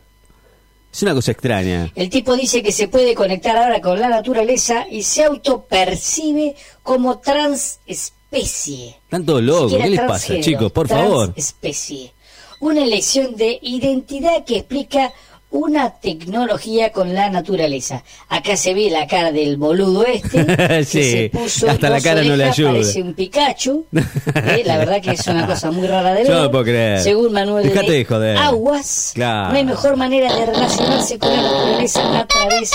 [0.91, 1.89] Es una cosa extraña.
[1.95, 7.19] El tipo dice que se puede conectar ahora con la naturaleza y se autopercibe como
[7.19, 8.20] transespecie.
[8.31, 10.71] Están todos locos, ¿qué les pasa, chicos?
[10.71, 11.33] Por favor.
[11.33, 12.13] Transespecie.
[12.61, 15.11] Una elección de identidad que explica
[15.49, 18.03] una tecnología con la naturaleza.
[18.29, 20.45] Acá se ve la cara del boludo este.
[20.45, 22.71] que Sí, se puso hasta la cara no le ayuda.
[22.71, 23.85] Parece un Pikachu.
[24.33, 26.27] Eh, La verdad que es una cosa muy rara de ver.
[26.27, 27.01] Yo no puedo creer.
[27.01, 28.37] Según Manuel Dejate de joder.
[28.37, 29.49] Aguas, Claro.
[29.51, 32.71] no hay mejor manera de relacionarse con la naturaleza a través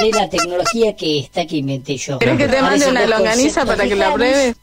[0.00, 2.20] de la tecnología que esta que inventé yo.
[2.20, 4.54] ¿Querés que te mande una longaniza para que la pruebes?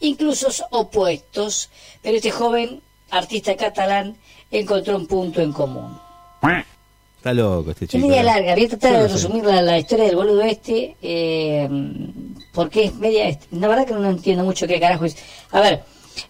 [0.00, 1.70] Incluso opuestos,
[2.02, 2.80] pero este joven
[3.10, 4.16] artista catalán
[4.50, 5.98] encontró un punto en común.
[7.16, 8.06] Está loco este Es chico.
[8.06, 11.68] media larga, voy a tratar de resumir la, la historia del boludo este, eh,
[12.52, 13.36] porque es media...
[13.50, 15.16] La verdad que no entiendo mucho qué carajo es.
[15.50, 15.82] A ver,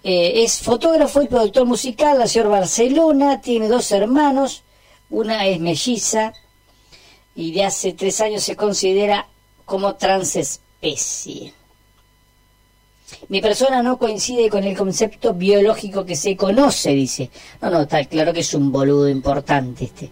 [0.02, 4.62] eh, es fotógrafo y productor musical, nació en Barcelona, tiene dos hermanos,
[5.10, 6.32] una es melliza
[7.34, 9.26] y de hace tres años se considera
[9.66, 11.52] como transespecie.
[13.28, 17.30] Mi persona no coincide con el concepto biológico que se conoce, dice.
[17.60, 20.10] No, no, está claro que es un boludo importante este.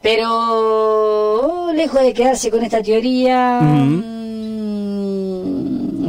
[0.00, 4.18] Pero lejos de quedarse con esta teoría mm,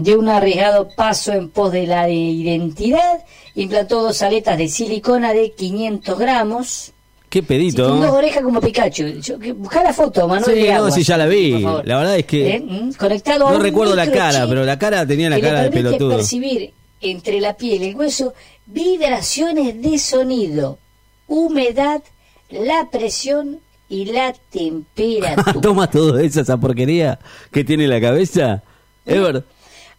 [0.03, 5.53] de un arriesgado paso en pos de la identidad, implantó dos aletas de silicona de
[5.53, 6.93] 500 gramos.
[7.29, 7.87] Qué Sí, pedito.
[7.89, 9.03] con dos orejas como Pikachu.
[9.21, 10.45] Yo- que- buscá la foto, Manuel.
[10.55, 11.61] Sí, de no, sí, ya la vi.
[11.61, 12.59] La verdad es que ¿Eh?
[12.59, 15.47] Mm, Conectado a no un recuerdo la cara, pero la cara tenía la que le
[15.47, 16.17] cara de permite pelotudo.
[16.17, 18.33] percibir entre la piel y el hueso
[18.65, 20.79] vibraciones de sonido,
[21.27, 22.01] humedad,
[22.49, 25.61] la presión y la temperatura.
[25.61, 27.19] Toma todo eso, esa porquería
[27.51, 28.63] que tiene en la cabeza.
[29.05, 29.43] Es verdad.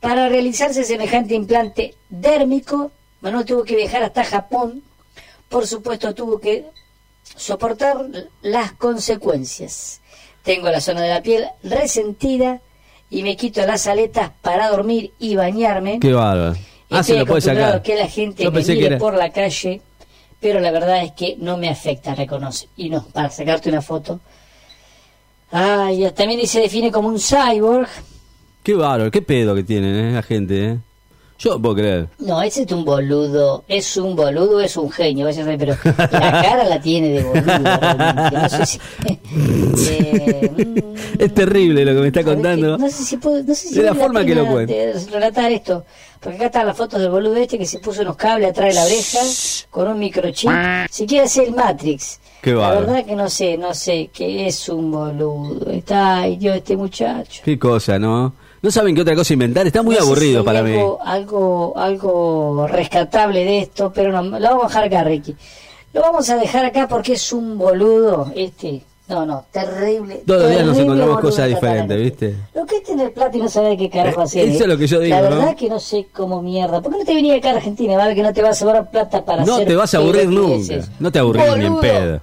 [0.00, 2.90] Para realizarse semejante implante dérmico,
[3.20, 4.82] Manuel tuvo que viajar hasta Japón.
[5.48, 6.64] Por supuesto, tuvo que
[7.40, 8.06] soportar
[8.42, 10.00] las consecuencias.
[10.42, 12.60] Tengo la zona de la piel resentida
[13.08, 15.98] y me quito las aletas para dormir y bañarme.
[16.00, 16.56] Qué bárbaro.
[16.90, 17.82] Ah, se lo puede sacar.
[17.82, 19.80] que la gente Yo me mire era- por la calle,
[20.40, 22.68] pero la verdad es que no me afecta, reconoce.
[22.76, 24.20] Y no, para sacarte una foto.
[25.52, 27.88] Ay, también se define como un cyborg.
[28.62, 30.78] Qué bárbaro, qué pedo que tienen eh, la gente, ¿eh?
[31.40, 32.08] Yo no puedo creer.
[32.18, 35.26] No, ese es un boludo, es un boludo, es un genio,
[35.58, 38.30] pero la cara la tiene de boludo.
[38.30, 38.80] No sé si.
[39.88, 42.76] eh, Es terrible lo que me está ¿sabés contando.
[42.76, 44.44] No sé si puedo, no sé si De la forma que lo
[45.10, 45.86] relatar esto,
[46.20, 48.74] porque acá están las fotos del boludo este que se puso unos cables atrás de
[48.74, 49.20] la oreja
[49.70, 50.50] con un microchip.
[50.90, 52.20] Si quiere hacer el Matrix.
[52.42, 55.70] Qué la verdad que no sé, no sé, que es un boludo.
[55.70, 57.40] Está, Dios, este muchacho.
[57.42, 58.34] Qué cosa, ¿no?
[58.62, 59.66] No saben qué otra cosa inventar.
[59.66, 60.74] Está muy No aburrido si para mí.
[61.04, 65.34] algo, Algo, rescatable de esto, pero no, lo vamos a dejar acá, Ricky.
[65.92, 68.82] Lo vamos a dejar acá porque es un boludo, este.
[69.08, 70.22] No, no, terrible.
[70.24, 72.36] Todos los días nos encontramos cosas diferentes, ¿viste?
[72.54, 74.48] Lo que es tener plata y no saber qué carajo Eh, hacer.
[74.50, 74.62] eso ¿eh?
[74.62, 75.36] es lo que yo digo, La ¿no?
[75.36, 76.80] verdad que no sé cómo mierda.
[76.80, 78.14] ¿Por qué no te venía acá a Argentina, ¿vale?
[78.14, 80.74] Que no te va a sobrar plata para No hacer te vas a aburrir nunca.
[81.00, 82.20] No te aburrís ni en pedo.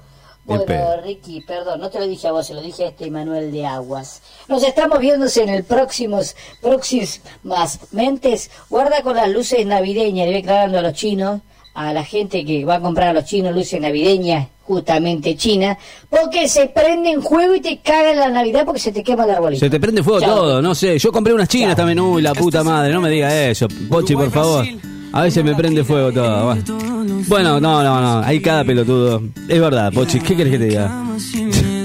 [0.49, 1.01] En Bueno, pedo.
[1.03, 3.65] Ricky, perdón, no te lo dije a vos, se lo dije a este Manuel de
[3.65, 4.21] Aguas.
[4.47, 8.49] Nos estamos viéndose en el próximos, próximas mentes.
[8.69, 11.41] Guarda con las luces navideñas, le voy aclarando a los chinos,
[11.73, 15.77] a la gente que va a comprar a los chinos luces navideñas, justamente chinas,
[16.09, 19.59] porque se prenden juego y te cagan la Navidad porque se te quema el arbolito.
[19.59, 20.35] Se te prende fuego Chao.
[20.35, 20.97] todo, no sé.
[20.97, 23.67] Yo compré unas chinas también, uy, la puta madre, no me diga eso.
[23.89, 24.65] Pochi, por favor.
[25.13, 26.45] A veces me prende fuego todo.
[26.45, 28.19] Bueno, Bueno, no, no, no.
[28.25, 29.23] Hay cada pelotudo.
[29.47, 31.03] Es verdad, Pochi, ¿qué querés que te diga?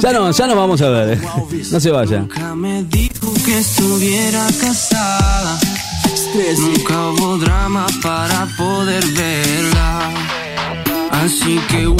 [0.00, 1.18] Ya no, ya nos vamos a ver.
[1.72, 2.20] No se vaya.
[2.20, 5.58] Nunca me dijo que estuviera casada.
[6.58, 10.10] Nunca hubo drama para poder verla.
[11.10, 11.98] Así que, wow,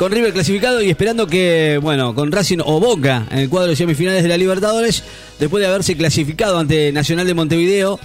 [0.00, 3.76] con River clasificado y esperando que, bueno, con Racing o Boca en el cuadro de
[3.76, 5.04] semifinales de la Libertadores,
[5.38, 8.00] después de haberse clasificado ante Nacional de Montevideo,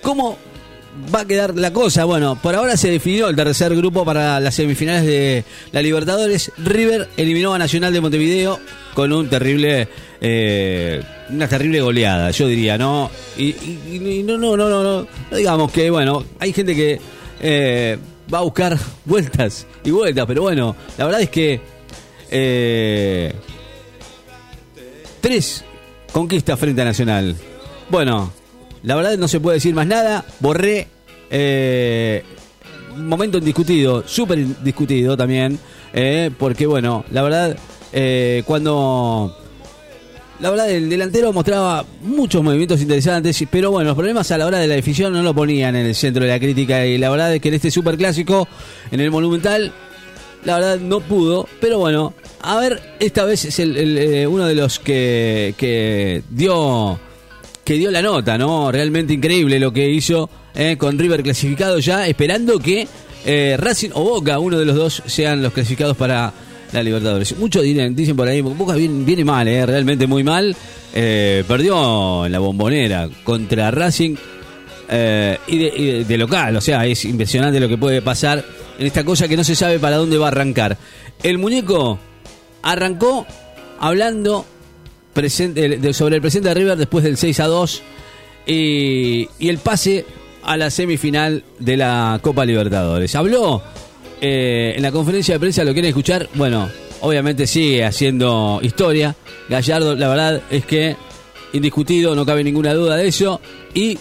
[0.00, 0.38] ¿cómo
[1.12, 2.04] va a quedar la cosa?
[2.04, 6.52] Bueno, por ahora se definió el tercer grupo para las semifinales de la Libertadores.
[6.56, 8.60] River eliminó a Nacional de Montevideo
[8.94, 9.88] con un terrible,
[10.20, 13.10] eh, una terrible goleada, yo diría, ¿no?
[13.36, 17.00] Y, no, no, no, no, no digamos que, bueno, hay gente que
[17.40, 17.98] eh,
[18.32, 21.60] va a buscar vueltas y vueltas, pero bueno, la verdad es que
[22.30, 23.34] eh,
[25.20, 25.64] tres
[26.12, 27.36] conquistas frente a Nacional.
[27.88, 28.32] Bueno,
[28.82, 30.24] la verdad no se puede decir más nada.
[30.38, 30.88] Borré
[31.30, 32.24] eh,
[32.96, 35.58] momento indiscutido, súper indiscutido también,
[35.92, 37.56] eh, porque bueno, la verdad,
[38.46, 39.36] cuando...
[40.40, 44.58] La verdad, el delantero mostraba muchos movimientos interesantes, pero bueno, los problemas a la hora
[44.58, 47.34] de la definición no lo ponían en el centro de la crítica y la verdad
[47.34, 48.48] es que en este superclásico,
[48.90, 49.70] en el Monumental,
[50.44, 54.54] la verdad no pudo, pero bueno, a ver, esta vez es el, eh, uno de
[54.54, 56.98] los que, que dio
[57.62, 58.72] que dio la nota, ¿no?
[58.72, 62.88] Realmente increíble lo que hizo eh, con River clasificado ya, esperando que
[63.24, 66.32] eh, Racing o Boca, uno de los dos, sean los clasificados para
[66.72, 67.36] la Libertadores.
[67.36, 70.56] Muchos dicen, dicen por ahí, Boca viene, viene mal, eh, realmente muy mal.
[70.94, 74.16] Eh, perdió en la bombonera contra Racing
[74.88, 78.44] eh, y, de, local, o sea, es impresionante lo que puede pasar
[78.76, 80.76] en esta cosa que no se sabe para dónde va a arrancar.
[81.22, 81.98] El muñeco
[82.62, 83.26] arrancó
[83.78, 84.44] hablando
[85.14, 87.82] sobre el presente de River después del 6 a 2
[88.46, 90.06] y, y el pase
[90.42, 93.14] a la semifinal de la Copa Libertadores.
[93.14, 93.62] Habló
[94.20, 96.68] eh, en la conferencia de prensa, lo quieren escuchar, bueno,
[97.00, 99.16] obviamente sigue haciendo historia.
[99.48, 100.96] Gallardo, la verdad es que
[101.52, 103.40] indiscutido, no cabe ninguna duda de eso.
[103.74, 103.98] Y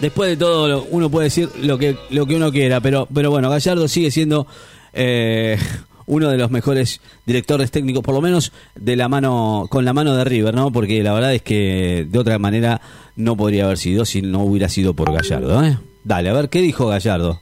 [0.00, 3.50] después de todo, uno puede decir lo que, lo que uno quiera, pero, pero bueno,
[3.50, 4.46] Gallardo sigue siendo
[4.92, 5.58] eh,
[6.06, 10.16] uno de los mejores directores técnicos, por lo menos de la mano, con la mano
[10.16, 10.72] de River, ¿no?
[10.72, 12.80] Porque la verdad es que de otra manera
[13.16, 15.78] no podría haber sido si no hubiera sido por Gallardo, ¿eh?
[16.02, 17.40] Dale, a ver, ¿qué dijo Gallardo?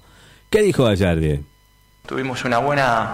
[0.50, 1.40] ¿Qué dijo Gallardi?
[2.08, 3.10] Tuvimos una buena,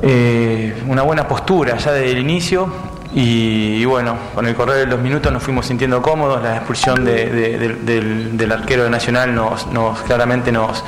[0.00, 2.72] eh, una buena postura ya desde el inicio
[3.12, 7.26] y, bueno, con el correr de los minutos nos fuimos sintiendo cómodos, la expulsión de-
[7.28, 8.00] de- de-
[8.32, 9.66] del, arquero de Nacional nos,
[10.06, 10.82] claramente nos,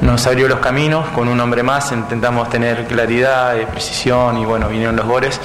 [0.00, 4.94] nos abrió los caminos, con un hombre más intentamos tener claridad, precisión y bueno, vinieron
[4.94, 5.40] los goles.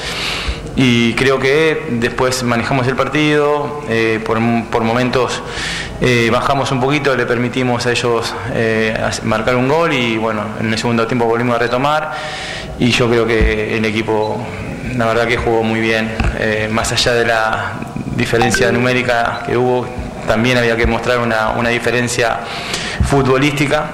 [0.76, 4.40] Y creo que después manejamos el partido, eh, por,
[4.72, 5.42] por momentos
[6.00, 10.72] eh, bajamos un poquito, le permitimos a ellos eh, marcar un gol y bueno, en
[10.72, 12.12] el segundo tiempo volvimos a retomar
[12.80, 14.42] y yo creo que el equipo
[14.96, 16.12] la verdad que jugó muy bien,
[16.72, 17.74] más allá de la
[18.16, 19.88] diferencia numérica que hubo,
[20.28, 22.40] también había que mostrar una, una diferencia
[23.04, 23.86] futbolística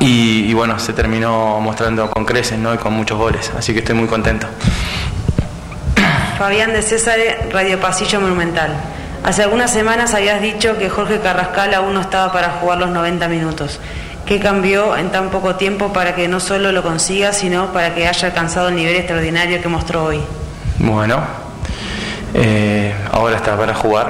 [0.00, 2.74] y, y bueno, se terminó mostrando con creces ¿no?
[2.74, 4.48] y con muchos goles, así que estoy muy contento.
[6.38, 7.18] Fabián de César,
[7.52, 8.74] Radio Pasillo Monumental.
[9.22, 13.28] Hace algunas semanas habías dicho que Jorge Carrascal aún no estaba para jugar los 90
[13.28, 13.78] minutos.
[14.26, 18.08] ¿Qué cambió en tan poco tiempo para que no solo lo consiga, sino para que
[18.08, 20.20] haya alcanzado el nivel extraordinario que mostró hoy?
[20.78, 21.20] Bueno,
[22.34, 24.08] eh, ahora está para jugar.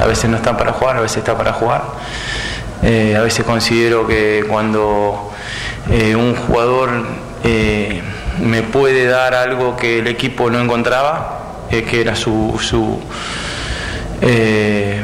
[0.00, 1.82] A veces no está para jugar, a veces está para jugar.
[2.82, 5.32] Eh, a veces considero que cuando
[5.90, 7.04] eh, un jugador
[8.42, 12.98] me puede dar algo que el equipo no encontraba, eh, que era su, su,
[14.22, 15.00] eh,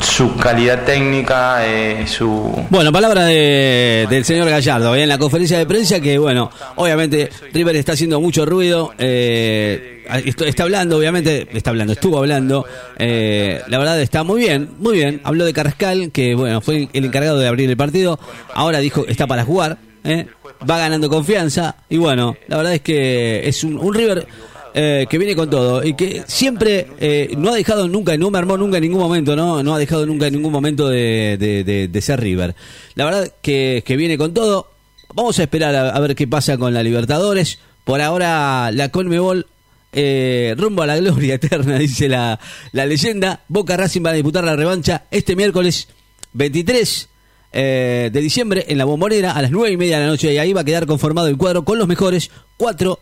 [0.00, 5.02] su calidad técnica, eh, su, Bueno, palabra de- del señor Gallardo ¿eh?
[5.02, 10.04] en la conferencia de prensa que, bueno, obviamente River está haciendo mucho ruido, eh,
[10.46, 12.64] está hablando, obviamente, está hablando, estuvo hablando,
[12.98, 17.04] eh, la verdad está muy bien, muy bien, habló de Carrascal, que, bueno, fue el
[17.04, 18.18] encargado de abrir el partido,
[18.54, 20.26] ahora dijo está para jugar, ¿eh?
[20.68, 24.26] Va ganando confianza, y bueno, la verdad es que es un, River...
[24.74, 28.38] eh, que viene con todo y que siempre eh, no ha dejado nunca, no me
[28.38, 31.36] armó nunca en ningún momento, no, no ha dejado nunca en ningún momento de,
[31.90, 32.54] de- ser River.
[32.94, 34.70] La verdad que, que viene con todo.
[35.14, 37.58] Vamos a esperar a, ver qué pasa con la Libertadores.
[37.84, 39.46] Por ahora la Conmebol
[39.92, 42.38] eh, rumbo a la gloria eterna, dice la,
[42.72, 43.40] la leyenda.
[43.48, 45.88] Boca Racing va a disputar la revancha este miércoles
[46.34, 47.08] 23
[47.52, 50.38] eh, de diciembre en la Bombonera a las nueve y media de la noche y
[50.38, 53.00] ahí va a quedar conformado el cuadro con los mejores cuatro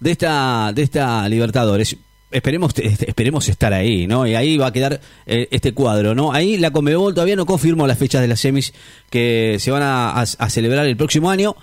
[0.00, 1.96] de esta de esta Libertadores.
[2.30, 4.26] Esperemos esperemos estar ahí, ¿no?
[4.26, 6.32] Y ahí va a quedar eh, este cuadro, ¿no?
[6.32, 8.74] Ahí la Conmebol todavía no confirmó las fechas de las semis
[9.10, 11.54] que se van a, celebrar el próximo año.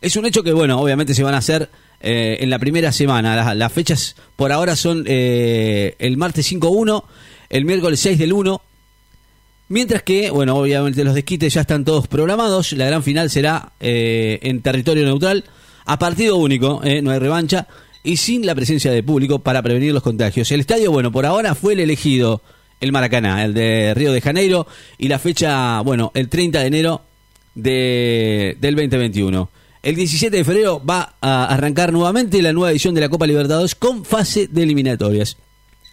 [0.00, 1.68] Es un hecho que, bueno, obviamente se van a hacer
[2.00, 3.34] eh, en la primera semana.
[3.34, 7.04] Las, las fechas por ahora son eh, el martes 5-1,
[7.50, 8.62] el miércoles 6 del 1,
[9.72, 12.74] Mientras que, bueno, obviamente los desquites ya están todos programados.
[12.74, 15.44] La gran final será eh, en territorio neutral,
[15.86, 17.66] a partido único, eh, no hay revancha,
[18.02, 20.52] y sin la presencia de público para prevenir los contagios.
[20.52, 22.42] El estadio, bueno, por ahora fue el elegido,
[22.82, 24.66] el Maracaná, el de Río de Janeiro,
[24.98, 27.02] y la fecha, bueno, el 30 de enero
[27.54, 29.48] de, del 2021.
[29.82, 33.74] El 17 de febrero va a arrancar nuevamente la nueva edición de la Copa Libertadores
[33.74, 35.38] con fase de eliminatorias.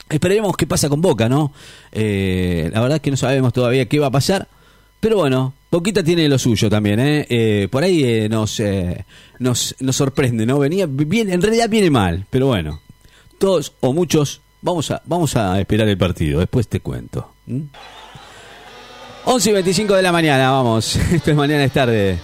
[0.10, 1.54] Esperemos qué pasa con Boca, ¿no?
[1.92, 4.48] Eh, la verdad es que no sabemos todavía qué va a pasar.
[5.00, 7.26] Pero bueno, Boquita tiene lo suyo también, ¿eh?
[7.30, 9.06] Eh, por ahí eh, nos, eh,
[9.40, 10.60] nos, nos sorprende, ¿no?
[10.60, 12.82] Venía bien, en realidad viene mal, pero bueno.
[13.38, 17.32] Todos o muchos, vamos a, vamos a esperar el partido, después te cuento.
[17.46, 17.62] ¿Mm?
[19.26, 20.96] 11 y 25 de la mañana, vamos.
[21.14, 22.18] Esto es mañana, es tarde.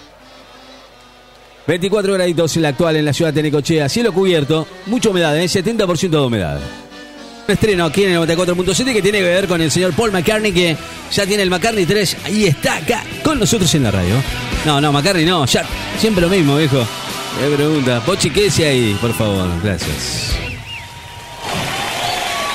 [1.66, 3.88] 24 graditos en la actual en la ciudad de Necochea.
[3.88, 5.46] Cielo cubierto, mucha humedad, ¿eh?
[5.46, 6.60] 70% de humedad.
[7.48, 10.50] Un estreno aquí en el 94.7 que tiene que ver con el señor Paul McCartney
[10.52, 10.76] que
[11.12, 14.14] ya tiene el McCartney 3 y está acá con nosotros en la radio.
[14.64, 15.64] No, no, McCartney no, ya
[15.96, 16.84] siempre lo mismo, viejo.
[17.40, 20.34] Me pregunta, Pochi, quédese ahí, por favor, gracias.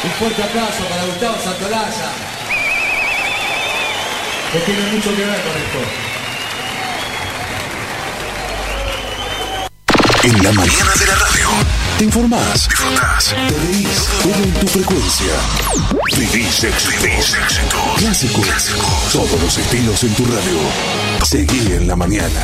[0.04, 2.12] Un fuerte aplauso para Gustavo Santolaya.
[4.52, 5.80] Que tiene mucho que ver con esto.
[10.24, 11.41] En la mañana de la radio.
[12.02, 12.68] Te informás,
[13.48, 15.34] te reís, todo en tu frecuencia.
[16.18, 17.38] Vivís éxitos.
[17.98, 18.76] Clásicos.
[19.14, 20.58] Todos los estilos en tu radio.
[21.24, 22.42] Seguí en la mañana.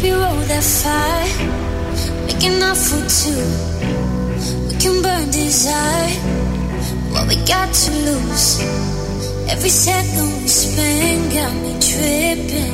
[0.00, 1.28] Baby, roll that fire,
[2.24, 3.36] making up for two.
[4.68, 6.08] We can burn desire,
[7.12, 8.62] what we got to lose.
[9.52, 12.72] Every second we spend got me tripping.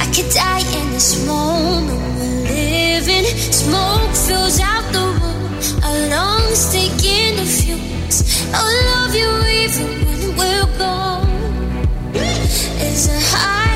[0.00, 3.26] I could die in this moment we're living.
[3.52, 5.52] Smoke fills out the room,
[5.84, 8.16] our lungs in the fumes.
[8.54, 9.30] I love you
[9.64, 11.28] even when we're gone.
[12.80, 13.67] Is a high.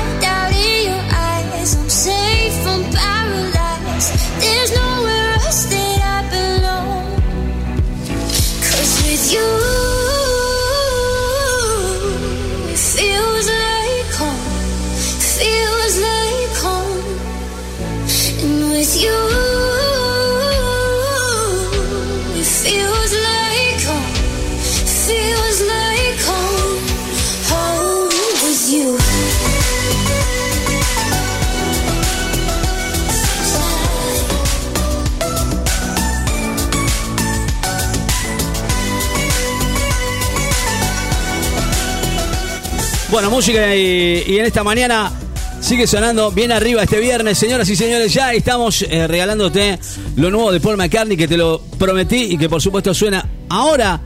[43.33, 45.11] Música y, y en esta mañana
[45.59, 47.35] sigue sonando bien arriba este viernes.
[47.35, 49.79] Señoras y señores, ya estamos eh, regalándote
[50.17, 54.01] lo nuevo de Paul McCartney que te lo prometí y que por supuesto suena ahora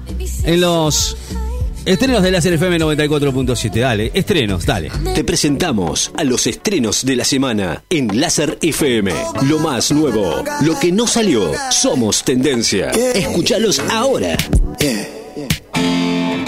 [0.45, 1.17] en los
[1.83, 3.81] estrenos de la FM 94.7.
[3.81, 4.91] Dale, estrenos, dale.
[5.13, 9.11] Te presentamos a los estrenos de la semana en Láser FM.
[9.49, 12.91] Lo más nuevo, lo que no salió, somos tendencia.
[12.91, 14.37] Escúchalos ahora.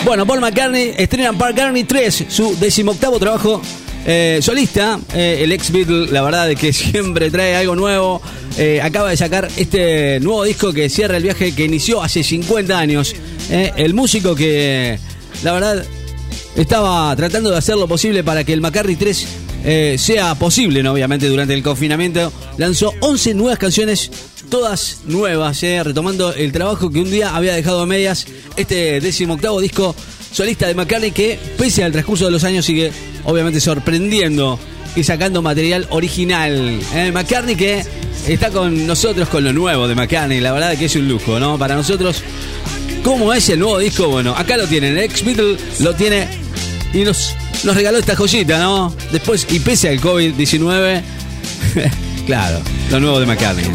[0.10, 3.62] Bueno, Paul McCartney estrena Paul McCartney 3, su decimoctavo trabajo
[4.07, 4.99] eh, solista.
[5.14, 8.20] Eh, el ex Beatle, la verdad, de que siempre trae algo nuevo.
[8.57, 12.76] Eh, acaba de sacar este nuevo disco que cierra el viaje que inició hace 50
[12.76, 13.16] años.
[13.51, 14.97] El músico que,
[15.43, 15.86] la verdad,
[16.55, 19.28] estaba tratando de hacer lo posible para que el McCartney 3
[19.64, 22.32] eh, sea posible, obviamente, durante el confinamiento.
[22.57, 24.12] Lanzó 11 nuevas canciones,
[24.49, 28.26] todas nuevas, eh, retomando el trabajo que un día había dejado a medias.
[28.55, 29.95] Este decimoctavo disco
[30.32, 32.91] solista de McCartney que, pese al transcurso de los años, sigue
[33.26, 34.60] obviamente sorprendiendo
[34.95, 36.80] y sacando material original.
[36.93, 37.84] Eh, McCartney que
[38.28, 41.57] está con nosotros con lo nuevo de McCartney, la verdad que es un lujo, ¿no?
[41.57, 42.22] Para nosotros,
[43.03, 44.07] ¿cómo es el nuevo disco?
[44.07, 46.28] Bueno, acá lo tienen, el ex Beatle lo tiene
[46.93, 48.93] y nos, nos regaló esta joyita, ¿no?
[49.12, 51.01] Después, y pese al COVID-19,
[52.26, 53.66] claro, lo nuevo de McCartney.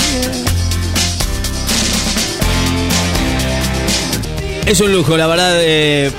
[4.66, 5.57] Es un lujo, la verdad.
[5.61, 6.12] eh,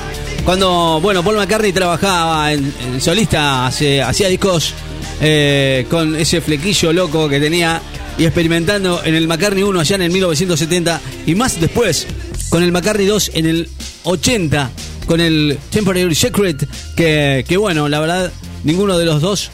[0.45, 4.73] cuando, bueno, Paul McCartney trabajaba en, en solista, hacía discos
[5.21, 7.81] eh, con ese flequillo loco que tenía
[8.17, 12.07] y experimentando en el McCartney 1 allá en el 1970 y más después
[12.49, 13.69] con el McCartney 2 en el
[14.03, 14.69] 80
[15.07, 18.31] con el Temporary Secret que, bueno, la verdad
[18.65, 19.49] ninguno de los dos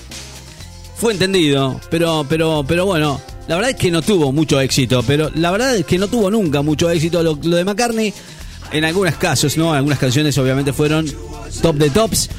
[0.97, 5.31] fue entendido, pero, pero, pero bueno, la verdad es que no tuvo mucho éxito, pero
[5.35, 8.13] la verdad es que no tuvo nunca mucho éxito lo de McCartney.
[8.71, 9.73] En algunos casos, ¿no?
[9.73, 11.05] Algunas canciones obviamente fueron
[11.61, 12.29] top de tops.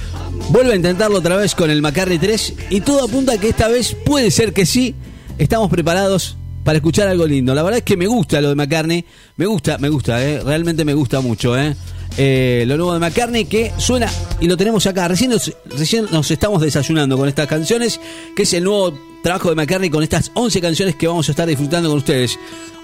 [0.50, 3.68] Vuelve a intentarlo otra vez con el McCartney 3 y todo apunta a que esta
[3.68, 4.94] vez puede ser que sí.
[5.38, 7.54] Estamos preparados para escuchar algo lindo.
[7.54, 9.04] La verdad es que me gusta lo de McCartney.
[9.36, 10.40] Me gusta, me gusta, ¿eh?
[10.44, 11.74] Realmente me gusta mucho, ¿eh?
[12.16, 14.08] Eh, lo nuevo de McCartney que suena
[14.40, 15.08] y lo tenemos acá.
[15.08, 18.00] Recién nos, recién nos estamos desayunando con estas canciones,
[18.36, 21.46] que es el nuevo trabajo de McCartney con estas 11 canciones que vamos a estar
[21.48, 22.38] disfrutando con ustedes.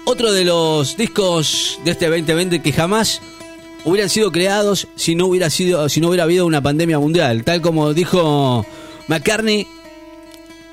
[0.05, 3.21] Otro de los discos de este 2020 que jamás
[3.87, 7.61] hubieran sido creados si no hubiera sido si no hubiera habido una pandemia mundial, tal
[7.61, 8.65] como dijo
[9.07, 9.65] McCartney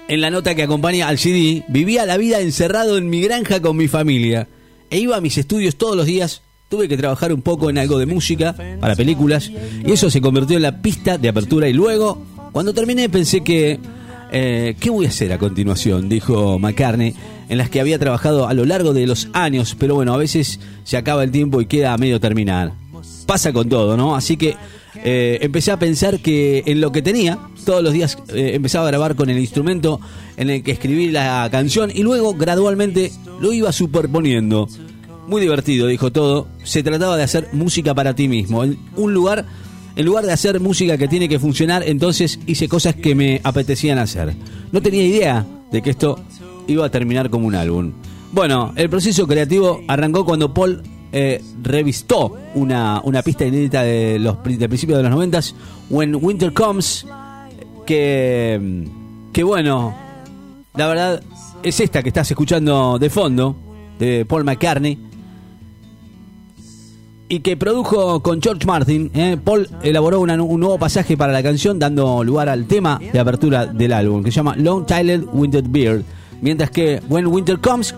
[0.09, 3.77] en la nota que acompaña al CD, vivía la vida encerrado en mi granja con
[3.77, 4.49] mi familia
[4.91, 6.43] e iba a mis estudios todos los días.
[6.69, 9.51] Tuve que trabajar un poco en algo de música para películas
[9.85, 12.21] y eso se convirtió en la pista de apertura y luego,
[12.53, 13.79] cuando terminé, pensé que
[14.33, 16.09] eh, ¿qué voy a hacer a continuación?
[16.09, 17.15] Dijo McCartney,
[17.49, 20.59] en las que había trabajado a lo largo de los años, pero bueno, a veces
[20.83, 22.73] se acaba el tiempo y queda a medio terminar.
[23.27, 24.15] Pasa con todo, ¿no?
[24.15, 24.57] Así que
[25.03, 28.91] eh, empecé a pensar que en lo que tenía, todos los días eh, empezaba a
[28.91, 30.01] grabar con el instrumento
[30.37, 33.11] en el que escribí la canción y luego gradualmente
[33.41, 34.69] lo iba superponiendo.
[35.27, 36.49] Muy divertido, dijo todo.
[36.63, 38.63] Se trataba de hacer música para ti mismo.
[38.63, 39.47] En un lugar,
[39.97, 43.99] en lugar de hacer música que tiene que funcionar, entonces hice cosas que me apetecían
[43.99, 44.35] hacer.
[44.71, 46.23] No tenía idea de que esto
[46.67, 47.93] iba a terminar como un álbum.
[48.33, 50.83] Bueno, el proceso creativo arrancó cuando Paul
[51.17, 55.55] eh, revistó una, una pista inédita de los de principios de los noventas,
[55.89, 57.07] When Winter Comes,
[57.87, 58.89] que,
[59.33, 59.95] que bueno,
[60.75, 61.23] la verdad
[61.63, 63.55] es esta que estás escuchando de fondo,
[63.97, 64.99] de Paul McCartney,
[67.29, 69.13] y que produjo con George Martin.
[69.15, 69.37] ¿eh?
[69.43, 73.93] Paul elaboró un nuevo pasaje para la canción, dando lugar al tema de apertura del
[73.93, 76.03] álbum, que se llama Long Tiled Winter Beard.
[76.41, 77.95] Mientras que When Winter Comes,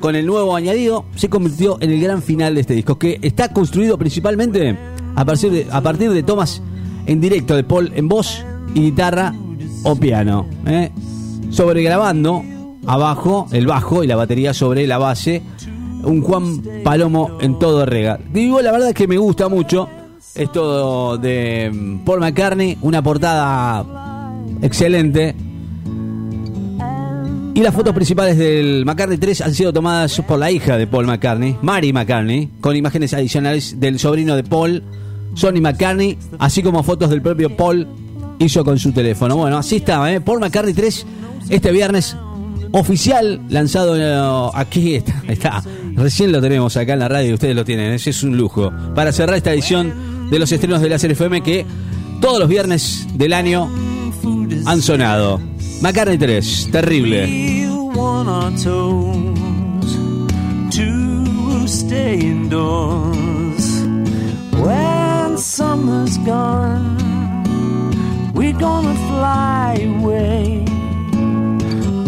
[0.00, 3.52] con el nuevo añadido, se convirtió en el gran final de este disco, que está
[3.52, 4.76] construido principalmente
[5.14, 6.62] a partir de, a partir de tomas
[7.06, 8.44] en directo de Paul en voz
[8.74, 9.34] y guitarra
[9.82, 10.46] o piano.
[10.66, 10.90] ¿eh?
[11.50, 12.44] Sobregrabando
[12.86, 15.42] abajo el bajo y la batería sobre la base
[16.04, 18.18] un Juan Palomo en todo rega.
[18.32, 19.88] Digo, la verdad es que me gusta mucho
[20.34, 23.84] esto de mm, Paul McCartney, una portada
[24.62, 25.34] excelente.
[27.58, 31.06] Y las fotos principales del McCartney 3 han sido tomadas por la hija de Paul
[31.06, 34.80] McCartney, Mary McCartney, con imágenes adicionales del sobrino de Paul,
[35.34, 37.88] Sonny McCartney, así como fotos del propio Paul
[38.38, 39.36] hizo con su teléfono.
[39.36, 40.20] Bueno, así está, ¿eh?
[40.20, 41.06] Paul McCartney 3
[41.50, 42.16] este viernes
[42.70, 45.60] oficial lanzado eh, aquí está, está.
[45.96, 47.90] Recién lo tenemos acá en la radio ustedes lo tienen.
[47.90, 48.72] Ese es un lujo.
[48.94, 51.66] Para cerrar esta edición de los estrenos de la FM que
[52.20, 53.68] todos los viernes del año
[54.64, 55.40] han sonado.
[55.80, 57.26] McCartney 3, terrible.
[57.26, 59.90] Feel on our toes
[60.74, 63.84] to stay indoors.
[64.58, 66.98] When summer's gone,
[68.34, 70.64] we're gonna fly away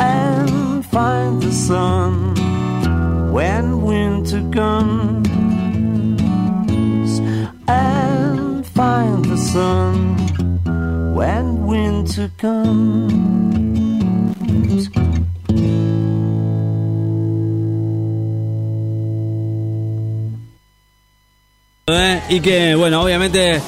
[0.00, 2.34] and find the sun
[3.32, 5.28] when winter comes.
[7.68, 10.16] And find the sun
[11.14, 13.19] when winter comes.
[21.98, 22.20] ¿Eh?
[22.28, 23.60] Y que, bueno, obviamente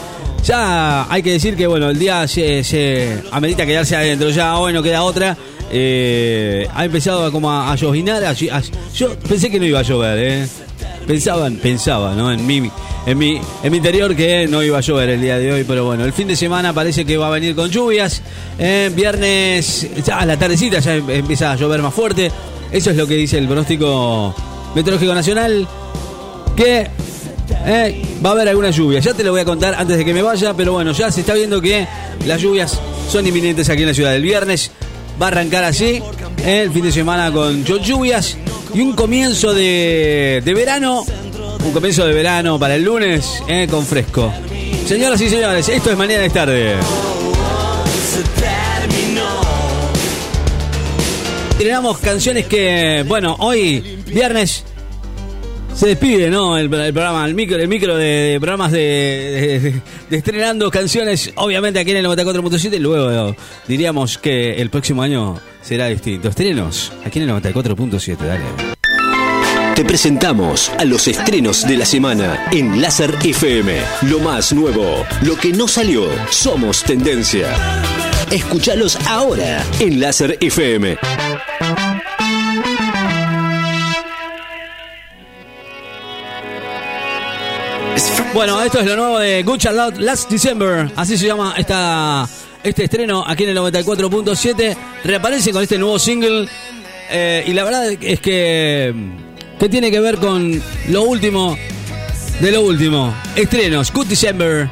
[0.45, 4.73] ya hay que decir que, bueno, el día se, se amerita quedarse adentro, ya hoy
[4.73, 5.37] no queda otra.
[5.71, 8.23] Eh, ha empezado como a, a llovinar,
[8.95, 10.47] yo pensé que no iba a llover, ¿eh?
[11.07, 12.31] Pensaba, ¿no?
[12.31, 12.71] En mi,
[13.07, 15.85] en mi, en mi interior que no iba a llover el día de hoy, pero
[15.85, 18.23] bueno, el fin de semana parece que va a venir con lluvias.
[18.59, 22.31] Eh, viernes, ya a la tardecita ya em- empieza a llover más fuerte.
[22.71, 24.35] Eso es lo que dice el pronóstico
[24.75, 25.67] meteorológico nacional.
[26.57, 26.89] Que
[27.67, 29.01] eh, va a haber alguna lluvia.
[29.01, 31.21] Ya te lo voy a contar antes de que me vaya, pero bueno, ya se
[31.21, 31.87] está viendo que
[32.27, 32.79] las lluvias
[33.11, 34.15] son inminentes aquí en la ciudad.
[34.15, 34.71] El viernes
[35.21, 36.03] va a arrancar así,
[36.45, 38.37] el fin de semana con llu- lluvias
[38.75, 41.05] y un comienzo de, de verano,
[41.65, 44.33] un comienzo de verano para el lunes eh, con fresco.
[44.87, 46.75] Señoras y señores, esto es Mañana es Tarde.
[51.59, 54.65] Tenemos canciones que, bueno, hoy, viernes,
[55.75, 56.57] se despide, ¿no?
[56.59, 62.07] El, programa, el micro, el micro de, programas de, estrenando canciones, obviamente aquí en el
[62.07, 62.79] 94.7.
[62.79, 63.35] Luego
[63.67, 66.29] diríamos que el próximo año será distinto.
[66.29, 68.73] Estrenos aquí en el 94.7, dale.
[69.75, 73.75] Te presentamos a los estrenos de la semana en Láser FM.
[74.03, 77.49] Lo más nuevo, lo que no salió, somos tendencia.
[78.31, 80.99] Escúchalos ahora en Láser FM.
[88.35, 90.91] Bueno, esto es lo nuevo de Good Charlotte Last December.
[90.97, 92.27] Así se llama esta,
[92.63, 94.77] este estreno aquí en el 94.7.
[95.05, 96.49] Reaparece con este nuevo single.
[97.11, 98.95] eh, y la verdad es que,
[99.59, 101.59] que tiene que ver con lo último
[102.41, 103.15] de lo último.
[103.37, 103.93] Estrenos.
[103.93, 104.69] Good December.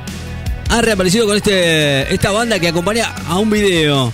[0.70, 4.10] Ha reaparecido con este esta banda que acompaña a un video.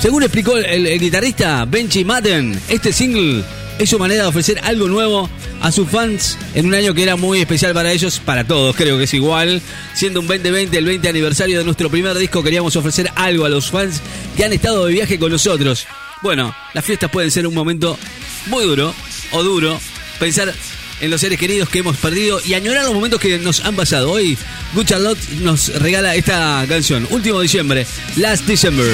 [0.00, 3.44] Según explicó el, el guitarrista Benji Madden, este single
[3.78, 5.28] es su manera de ofrecer algo nuevo
[5.60, 8.98] a sus fans en un año que era muy especial para ellos, para todos, creo
[8.98, 9.62] que es igual.
[9.94, 13.70] Siendo un 2020, el 20 aniversario de nuestro primer disco, queríamos ofrecer algo a los
[13.70, 14.00] fans
[14.36, 15.86] que han estado de viaje con nosotros.
[16.22, 17.98] Bueno, las fiestas pueden ser un momento
[18.46, 18.94] muy duro
[19.32, 19.78] o duro.
[20.18, 20.52] Pensar
[21.00, 24.10] en los seres queridos que hemos perdido y añorar los momentos que nos han pasado.
[24.12, 24.38] Hoy,
[24.74, 27.06] Good Charlotte nos regala esta canción.
[27.10, 28.86] Último diciembre, Last December.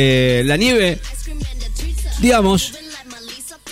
[0.00, 1.00] Eh, la nieve,
[2.20, 2.72] digamos,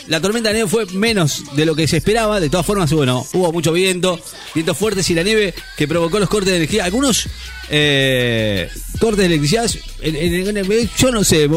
[0.08, 2.40] la tormenta de nieve fue menos de lo que se esperaba.
[2.40, 4.20] De todas formas, bueno, hubo mucho viento,
[4.54, 6.84] vientos fuertes y la nieve que provocó los cortes de energía.
[6.84, 7.28] Algunos
[7.68, 8.68] eh,
[9.00, 9.68] cortes de electricidad,
[10.00, 11.48] en- en- en- yo no sé,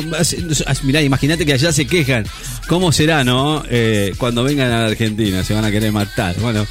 [0.83, 2.25] mirá, imagínate que allá se quejan.
[2.67, 3.63] ¿Cómo será, no?
[3.69, 6.35] Eh, cuando vengan a la Argentina, se van a querer matar.
[6.39, 6.65] Bueno,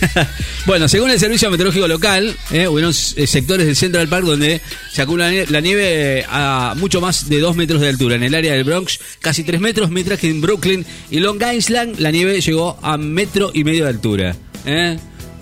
[0.66, 4.60] bueno según el Servicio Meteorológico Local, eh, hubieron eh, sectores del Central Park donde
[4.92, 8.16] se acumula la nie- la nieve a mucho más de 2 metros de altura.
[8.16, 11.98] En el área del Bronx, casi 3 metros, mientras que en Brooklyn y Long Island
[11.98, 14.36] la nieve llegó a metro y medio de altura.
[14.66, 14.96] ¿eh?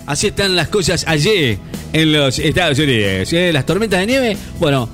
[0.06, 1.58] Así están las cosas allí
[1.92, 3.32] en los Estados Unidos.
[3.32, 3.52] ¿eh?
[3.52, 4.88] Las tormentas de nieve, bueno,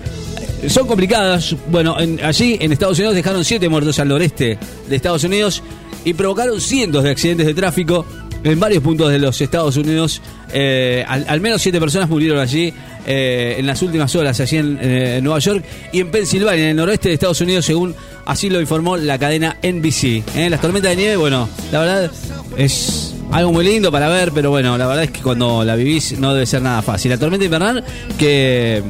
[0.69, 1.55] son complicadas.
[1.71, 4.59] Bueno, en- allí en Estados Unidos dejaron siete muertos al noreste
[4.89, 5.63] de Estados Unidos
[6.05, 8.05] y provocaron cientos de accidentes de tráfico
[8.43, 10.21] en varios puntos de los Estados Unidos.
[10.53, 12.73] Eh, al, al menos siete personas murieron allí
[13.07, 16.77] eh, en las últimas horas, allí en, eh, Nueva York y en Pensilvania, en el
[16.77, 17.95] noroeste de Estados Unidos, según
[18.25, 20.23] así lo informó la cadena NBC.
[20.37, 20.49] ¿eh?
[20.51, 22.11] Las tormentas de nieve, bueno, la verdad
[22.57, 26.19] es algo muy lindo para ver, pero bueno, la verdad es que cuando la vivís
[26.19, 27.11] no debe ser nada fácil.
[27.11, 27.85] La tormenta invernal
[28.19, 28.83] que,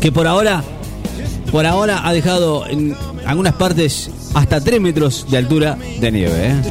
[0.00, 0.62] que por ahora,
[1.52, 6.48] por ahora ha dejado en algunas partes hasta 3 metros de altura de nieve.
[6.48, 6.62] ¿eh?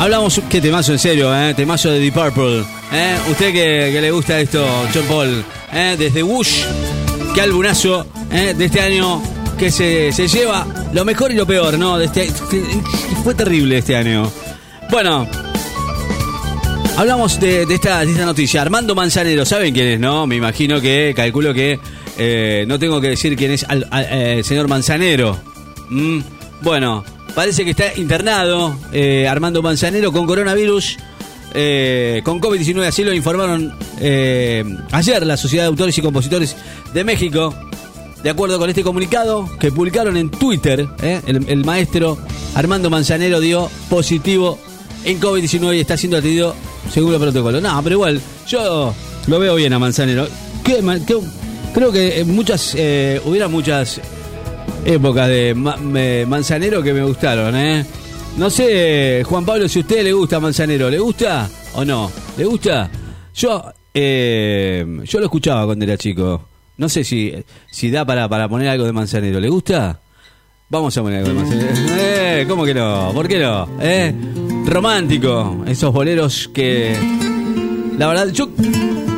[0.00, 1.52] Hablamos, qué temazo en serio, ¿eh?
[1.52, 2.64] temazo de Deep Purple.
[2.90, 3.18] ¿eh?
[3.30, 5.44] Usted que, le gusta esto, John Paul,
[5.74, 5.94] ¿eh?
[5.98, 6.62] desde Bush,
[7.34, 8.54] qué albunazo ¿eh?
[8.56, 9.22] de este año
[9.58, 11.98] que se, se lleva lo mejor y lo peor, ¿no?
[11.98, 12.30] De este,
[13.22, 14.32] fue terrible este año.
[14.90, 15.28] Bueno,
[16.96, 18.62] hablamos de, esta, de esta noticia.
[18.62, 20.26] Armando Manzanero, ¿saben quién es, no?
[20.26, 21.78] Me imagino que, calculo que
[22.16, 25.38] eh, no tengo que decir quién es eh, el señor Manzanero.
[25.90, 26.20] Mm,
[26.62, 27.04] bueno,
[27.34, 30.96] parece que está internado eh, Armando Manzanero con coronavirus,
[31.54, 36.56] eh, con COVID-19, así lo informaron eh, ayer la Sociedad de Autores y Compositores
[36.92, 37.54] de México.
[38.22, 40.86] De acuerdo con este comunicado que publicaron en Twitter,
[41.26, 42.18] el, maestro
[42.54, 44.58] Armando Manzanero dio positivo
[45.04, 46.54] en COVID-19 y está siendo atendido
[46.92, 47.62] según el protocolo.
[47.62, 48.94] No, pero igual, yo
[49.26, 50.28] lo veo bien a Manzanero.
[50.62, 51.16] ¿Qué ma- qué-
[51.72, 54.02] creo que muchas, eh, hubiera muchas
[54.84, 57.84] épocas de Manzanero que me gustaron, ¿eh?
[58.36, 62.10] No sé, Juan Pablo, si a usted le gusta Manzanero, ¿le gusta o no?
[62.36, 62.90] ¿Le gusta?
[63.34, 66.48] Yo, eh, yo lo escuchaba cuando era chico.
[66.78, 67.32] No sé si,
[67.70, 69.40] si da para, para poner algo de Manzanero.
[69.40, 70.00] ¿Le gusta?
[70.70, 71.68] Vamos a poner algo de Manzanero.
[71.98, 73.10] Eh, ¿Cómo que no?
[73.12, 73.68] ¿Por qué no?
[73.80, 74.14] ¿Eh?
[74.64, 75.64] Romántico.
[75.66, 76.96] Esos boleros que...
[77.98, 78.48] La verdad, yo...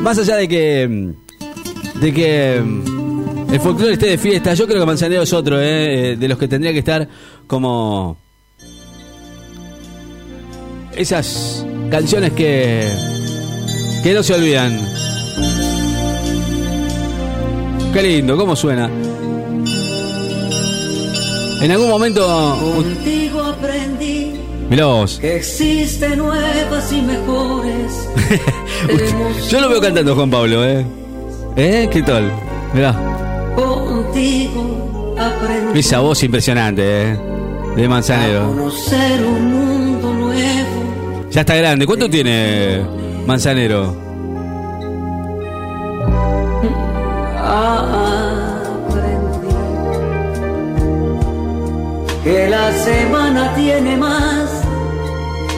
[0.01, 1.13] Más allá de que...
[2.01, 2.61] De que...
[3.53, 4.55] El folclore esté de fiesta.
[4.55, 6.13] Yo creo que Manzanero es otro, ¿eh?
[6.13, 7.07] Eh, De los que tendría que estar
[7.45, 8.17] como...
[10.95, 12.89] Esas canciones que...
[14.01, 14.79] Que no se olvidan.
[17.93, 18.89] Qué lindo, ¿cómo suena?
[21.61, 22.57] En algún momento...
[22.75, 24.33] Contigo aprendí
[24.67, 25.19] Mirá vos.
[25.19, 28.09] que existen nuevas y mejores.
[29.51, 30.83] Yo lo veo cantando Juan Pablo, ¿eh?
[31.55, 31.87] ¿Eh?
[31.91, 32.31] ¿Qué tal?
[32.73, 33.23] Mirá.
[34.13, 37.17] Contigo aprendí Esa voz impresionante, ¿eh?
[37.75, 38.47] De a Manzanero.
[38.47, 41.25] conocer un mundo nuevo.
[41.31, 41.87] Ya está grande.
[41.87, 42.81] ¿Cuánto tiene
[43.25, 43.95] Manzanero?
[48.53, 49.43] Aprendí
[52.23, 54.49] que la semana tiene más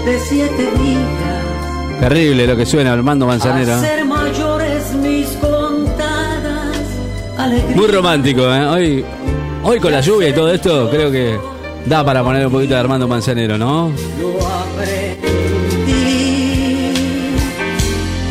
[0.06, 2.00] de siete días.
[2.00, 3.74] Terrible lo que suena Armando Manzanero.
[7.48, 8.66] Muy romántico, ¿eh?
[8.66, 9.06] Hoy,
[9.64, 11.38] hoy con la lluvia y todo esto, creo que
[11.86, 13.92] da para poner un poquito de Armando Manzanero, ¿no?
[14.20, 15.86] Lo aprendí.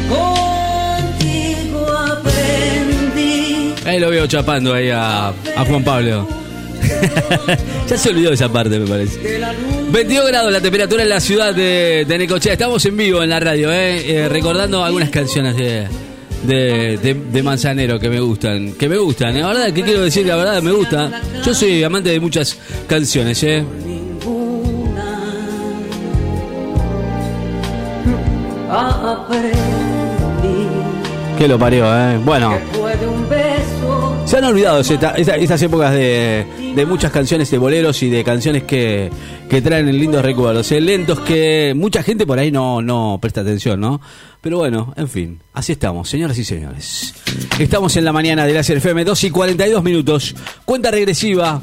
[0.08, 3.74] Contigo aprendí.
[3.86, 6.26] Ahí lo veo chapando ahí a, a Juan Pablo.
[7.88, 9.20] ya se olvidó esa parte, me parece.
[9.90, 12.54] 22 grados la temperatura en la ciudad de, de Necochea.
[12.54, 14.22] Estamos en vivo en la radio, ¿eh?
[14.24, 15.86] Eh, recordando algunas canciones de,
[16.46, 18.72] de, de- de Manzanero que me gustan.
[18.72, 19.38] Que me gustan.
[19.40, 20.26] La verdad, que quiero decir?
[20.26, 21.20] La verdad, me gusta.
[21.44, 23.64] Yo soy amante de muchas canciones, ¿eh?
[31.38, 32.18] Que lo parió, ¿eh?
[32.24, 32.58] Bueno.
[34.34, 36.44] Se han olvidado esta- estas épocas de,
[36.88, 39.08] muchas canciones de boleros y de canciones que,
[39.62, 44.00] traen lindos recuerdos, eh, lentos que mucha gente por ahí no, no presta atención, ¿no?
[44.40, 47.14] Pero bueno, en fin, así estamos, señoras y señores.
[47.60, 51.62] Estamos en la mañana de la FM, 2 y 42 minutos, cuenta regresiva.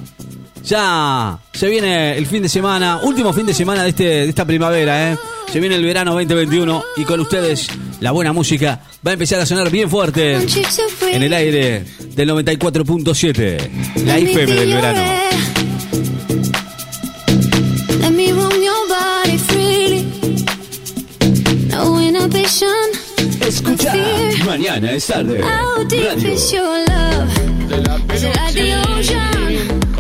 [0.63, 4.45] Ya se viene el fin de semana, último fin de semana de, este, de esta
[4.45, 5.17] primavera, ¿eh?
[5.51, 7.67] Se viene el verano 2021 y con ustedes
[7.99, 10.37] la buena música va a empezar a sonar bien fuerte
[11.11, 11.83] en el aire
[12.15, 13.69] del 94.7,
[14.05, 15.01] la IFM del verano.
[17.99, 20.07] Let me roam your body freely.
[21.67, 22.69] No inhibition.
[23.45, 23.93] Escucha,
[24.45, 25.41] mañana es tarde.
[28.47, 29.70] Radio.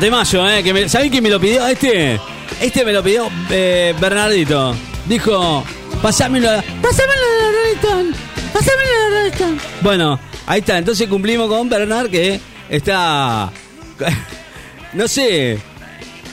[0.00, 0.62] temazo, ¿eh?
[0.62, 1.66] Que me, ¿Sabés quién me lo pidió?
[1.66, 2.18] Este.
[2.60, 4.74] Este me lo pidió eh, Bernardito.
[5.06, 5.64] Dijo,
[6.02, 6.48] pasámelo.
[6.82, 8.12] Pasámelo de Rolling
[8.52, 10.78] Pasámelo de Rolling Bueno, ahí está.
[10.78, 13.50] Entonces cumplimos con Bernard que está.
[14.92, 15.56] No sé.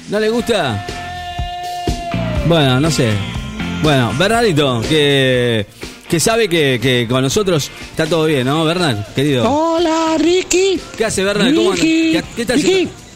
[0.09, 0.84] ¿No le gusta?
[2.47, 3.11] Bueno, no sé.
[3.84, 5.68] Bueno, Bernardito, que.
[6.09, 9.13] Que sabe que, que con nosotros está todo bien, ¿no, Bernard?
[9.13, 9.47] Querido.
[9.47, 10.80] Hola, Ricky.
[10.97, 11.53] ¿Qué hace, Bernard?
[11.53, 11.74] ¿Cómo.
[11.74, 12.72] ¿Qué, qué estás Ricky.
[12.72, 13.07] haciendo?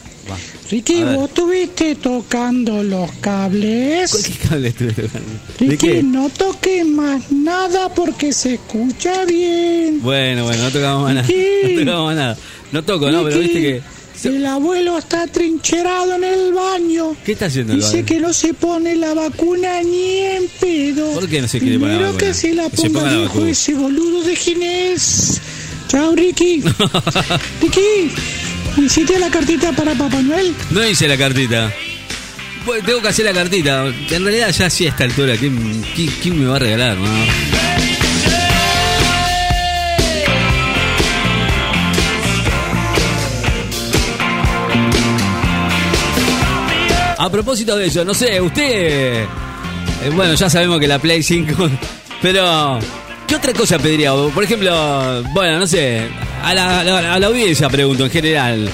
[0.71, 4.13] Ricky, vos estuviste tocando los cables.
[4.25, 5.29] ¿Qué cable estuve tocando?
[5.59, 10.01] ¿De Ricky, no toques más nada porque se escucha bien.
[10.01, 11.27] Bueno, bueno, no tocamos más nada.
[11.27, 11.75] Ricky.
[11.83, 12.37] No tocamos más nada.
[12.71, 13.23] No toco, ¿no?
[13.25, 14.01] Pero Ricky, viste que.
[14.29, 17.17] El abuelo está trincherado en el baño.
[17.25, 21.11] ¿Qué está haciendo el Dice que no se pone la vacuna ni en pedo.
[21.13, 22.19] ¿Por qué no se quiere poner la vacuna?
[22.27, 23.49] que se la Que se ponga, ponga la vacuna.
[23.49, 25.41] ese boludo de Ginés.
[25.89, 26.61] Chao, Ricky.
[27.61, 28.11] Ricky,
[28.77, 30.53] ¿hiciste la cartita para Papá Noel?
[30.71, 31.71] No hice la cartita.
[32.65, 33.85] Bueno, tengo que hacer la cartita.
[33.87, 35.35] En realidad ya sí a esta altura.
[35.37, 36.97] ¿Quién, quién- quién me va a regalar?
[36.97, 37.09] no?
[47.17, 48.63] A propósito de eso, no sé, usted...
[49.23, 49.27] eh,
[50.15, 51.69] bueno, ya sabemos que la Play 5...
[52.21, 52.79] Pero...
[53.27, 54.11] ¿Qué otra cosa pediría?
[54.13, 56.09] Por ejemplo, bueno, no sé,
[56.43, 58.69] a la, a la- audiencia pregunto en general.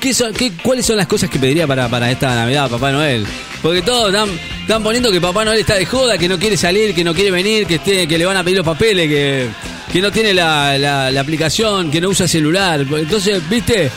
[0.00, 3.26] ¿Qué son, qué, ¿Cuáles son las cosas que pediría para, para esta Navidad, Papá Noel?
[3.60, 4.30] Porque todos están,
[4.62, 7.30] están poniendo que Papá Noel está de joda, que no quiere salir, que no quiere
[7.30, 9.48] venir, que, esté, que le van a pedir los papeles, que,
[9.92, 12.80] que no tiene la, la- aplicación, que no usa celular.
[12.80, 13.90] Entonces, viste,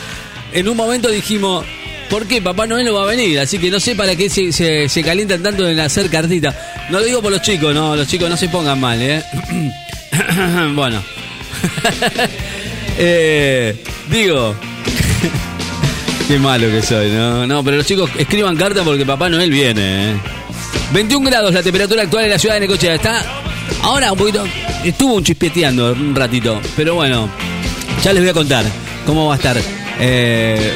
[0.52, 1.64] en un momento dijimos,
[2.10, 3.40] ¿por qué Papá Noel no va a venir?
[3.40, 6.54] Así que no sé para qué se, se, se calientan tanto en hacer cartita.
[6.90, 9.22] No lo digo por los chicos, no, los chicos no se pongan mal, ¿eh?
[10.74, 11.02] bueno.
[12.96, 14.54] Eh, digo,
[16.28, 17.46] Qué malo que soy, ¿no?
[17.46, 20.14] No, pero los chicos escriban carta porque Papá Noel viene, ¿eh?
[20.92, 22.94] 21 grados la temperatura actual en la ciudad de Necochea.
[22.94, 23.22] Está
[23.82, 24.44] ahora un poquito...
[24.82, 26.60] Estuvo un chispeteando un ratito.
[26.76, 27.28] Pero bueno,
[28.02, 28.64] ya les voy a contar
[29.06, 29.56] cómo va a estar
[30.00, 30.72] eh,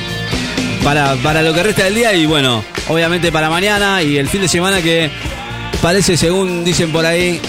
[0.83, 4.41] para, para lo que resta del día y bueno, obviamente para mañana y el fin
[4.43, 5.11] de semana que
[5.83, 7.41] parece, según dicen por ahí,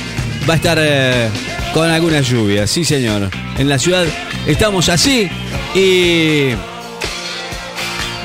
[0.49, 1.29] va a estar eh,
[1.73, 2.67] con alguna lluvia.
[2.67, 3.29] Sí, señor.
[3.57, 4.05] En la ciudad
[4.51, 5.29] estamos así
[5.75, 6.49] y...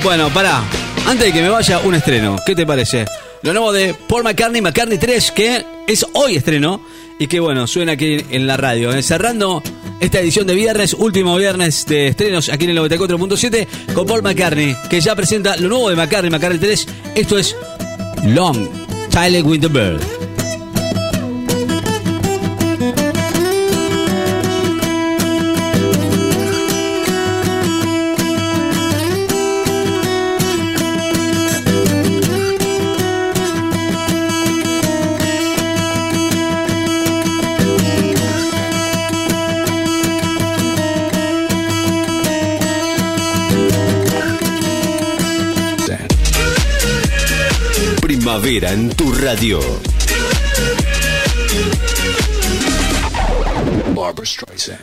[0.03, 0.63] Bueno, pará.
[1.07, 2.35] Antes de que me vaya, un estreno.
[2.45, 3.05] ¿Qué te parece?
[3.41, 6.81] Lo nuevo de Paul McCartney, McCartney 3, que es hoy estreno
[7.19, 8.91] y que bueno, suena aquí en la radio.
[8.91, 9.61] Eh, Cerrando
[9.99, 14.75] esta edición de viernes, último viernes de estrenos aquí en el 94.7 con Paul McCartney,
[14.89, 16.87] que ya presenta lo nuevo de McCartney, McCartney 3.
[17.15, 17.55] Esto es
[18.25, 18.67] Long,
[19.11, 20.24] Tyler Winterbird.
[48.45, 49.59] Primavera en tu radio.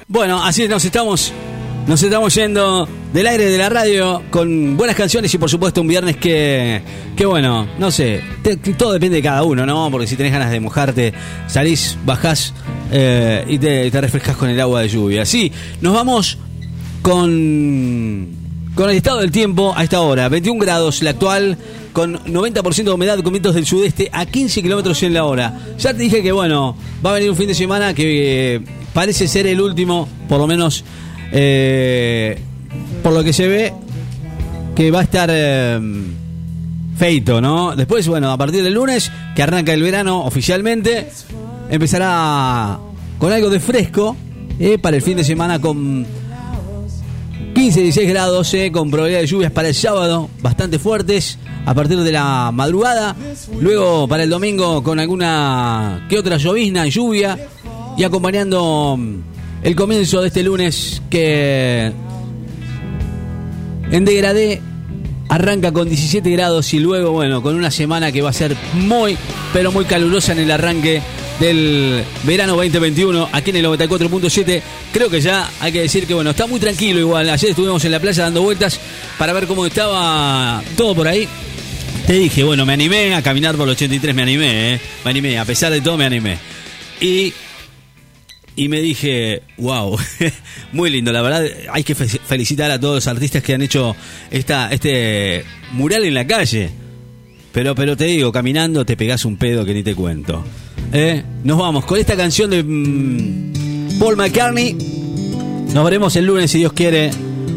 [0.09, 1.33] Bueno, así nos estamos,
[1.87, 5.87] nos estamos yendo del aire de la radio con buenas canciones y por supuesto un
[5.87, 6.83] viernes que,
[7.15, 9.89] que bueno, no sé, te- todo depende de cada uno, ¿no?
[9.93, 11.13] Porque si tenés ganas de mojarte,
[11.47, 12.53] salís, bajás
[12.91, 15.25] eh, y te, te refrescas con el agua de lluvia.
[15.25, 16.37] Sí, nos vamos
[17.01, 18.29] con,
[18.75, 20.29] con el estado del tiempo a esta hora.
[20.29, 21.57] 21 grados la actual,
[21.93, 25.59] con 90% de humedad, con vientos del sudeste a 15 kilómetros en la hora.
[25.79, 28.61] Ya te dije que, bueno, va a venir un fin de semana que eh,
[28.93, 30.85] parece ser el último, por lo menos
[31.33, 32.39] eh,
[33.03, 33.73] por lo que se ve,
[34.75, 35.81] que va a estar eh,
[36.97, 37.77] feito, ¿no?
[37.77, 41.09] Después, bueno, a partir del lunes, que arranca el verano oficialmente,
[41.71, 42.79] empezará
[43.19, 44.17] con algo de fresco
[44.81, 46.07] para el fin de semana con
[47.63, 51.97] 15, 16 grados, eh, con probabilidad de lluvias para el sábado, bastante fuertes, a partir
[51.97, 53.15] de la madrugada.
[53.61, 57.39] Luego para el domingo con alguna que otra llovizna y lluvia.
[57.97, 59.17] Y acompañando mm,
[59.63, 61.93] el comienzo de este lunes que
[63.93, 64.61] en degradé
[65.33, 69.17] arranca con 17 grados y luego, bueno, con una semana que va a ser muy,
[69.55, 71.01] pero muy calurosa en el arranque
[71.41, 74.61] del verano 2021 aquí en el 94.7.
[74.93, 77.31] Creo que ya hay que decir que, bueno, está muy tranquilo igual.
[77.31, 78.79] Ayer estuvimos en la playa dando vueltas
[79.17, 81.27] para ver cómo estaba todo por ahí.
[82.07, 84.81] Te dije, bueno, me animé a caminar por el 83, me animé, ¿eh?
[85.03, 86.37] Me animé, a pesar de todo me animé.
[87.01, 87.33] Y
[88.57, 89.97] y me dije, wow,
[90.73, 93.97] muy lindo, la verdad, hay que fe- felicitar a todos los artistas que han hecho
[94.31, 96.71] esta, este mural en la calle.
[97.53, 100.43] Pero, pero te digo, caminando te pegás un pedo que ni te cuento.
[100.93, 101.23] ¿Eh?
[101.45, 104.73] Nos vamos con esta canción de mm, Paul McCartney.
[105.75, 107.11] Nos veremos el lunes si Dios quiere.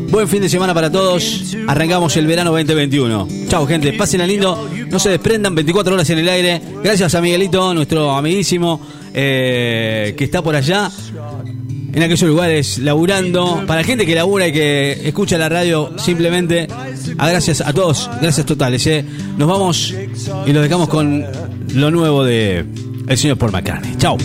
[0.10, 1.56] Buen fin de semana para todos.
[1.68, 3.28] Arrancamos el verano 2021.
[3.50, 3.92] Chao, gente.
[3.94, 4.70] Pasen lindo.
[4.90, 5.56] No se desprendan.
[5.56, 6.62] 24 horas en el aire.
[6.84, 8.80] Gracias a Miguelito, nuestro amiguísimo,
[9.16, 10.92] eh, que está por allá.
[11.94, 13.64] En aquellos lugares laburando.
[13.66, 16.68] Para gente que labura y que escucha la radio, simplemente.
[17.18, 18.10] A gracias a todos.
[18.22, 18.86] Gracias totales.
[18.88, 19.06] eh.
[19.38, 19.94] Nos vamos
[20.46, 21.26] y los dejamos con
[21.74, 22.66] lo nuevo de
[23.08, 23.96] el señor Paul McCartney.
[23.98, 24.18] Chao.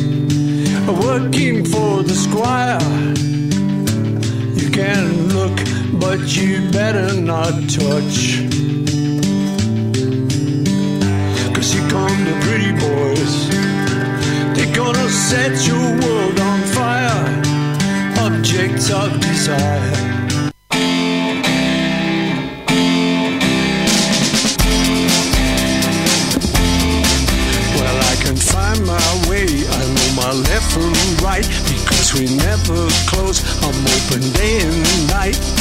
[6.01, 8.41] but you better not touch.
[11.55, 13.60] Cause come pretty boys.
[14.75, 17.43] Gonna set your world on fire.
[18.18, 19.93] Objects of desire.
[27.77, 29.47] Well, I can find my way.
[29.47, 30.93] I know my left from
[31.25, 33.43] right because we never close.
[33.64, 35.60] I'm open day and night.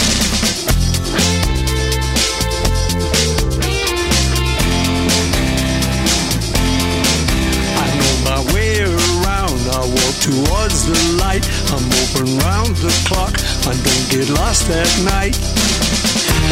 [10.30, 11.46] towards the light.
[11.74, 13.34] I'm open round the clock.
[13.66, 15.36] I don't get lost at night.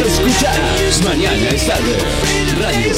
[0.02, 1.96] Escuchas mañana es tarde.
[2.60, 2.94] Radio.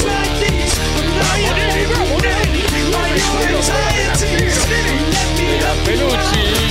[5.85, 6.61] Pelucci.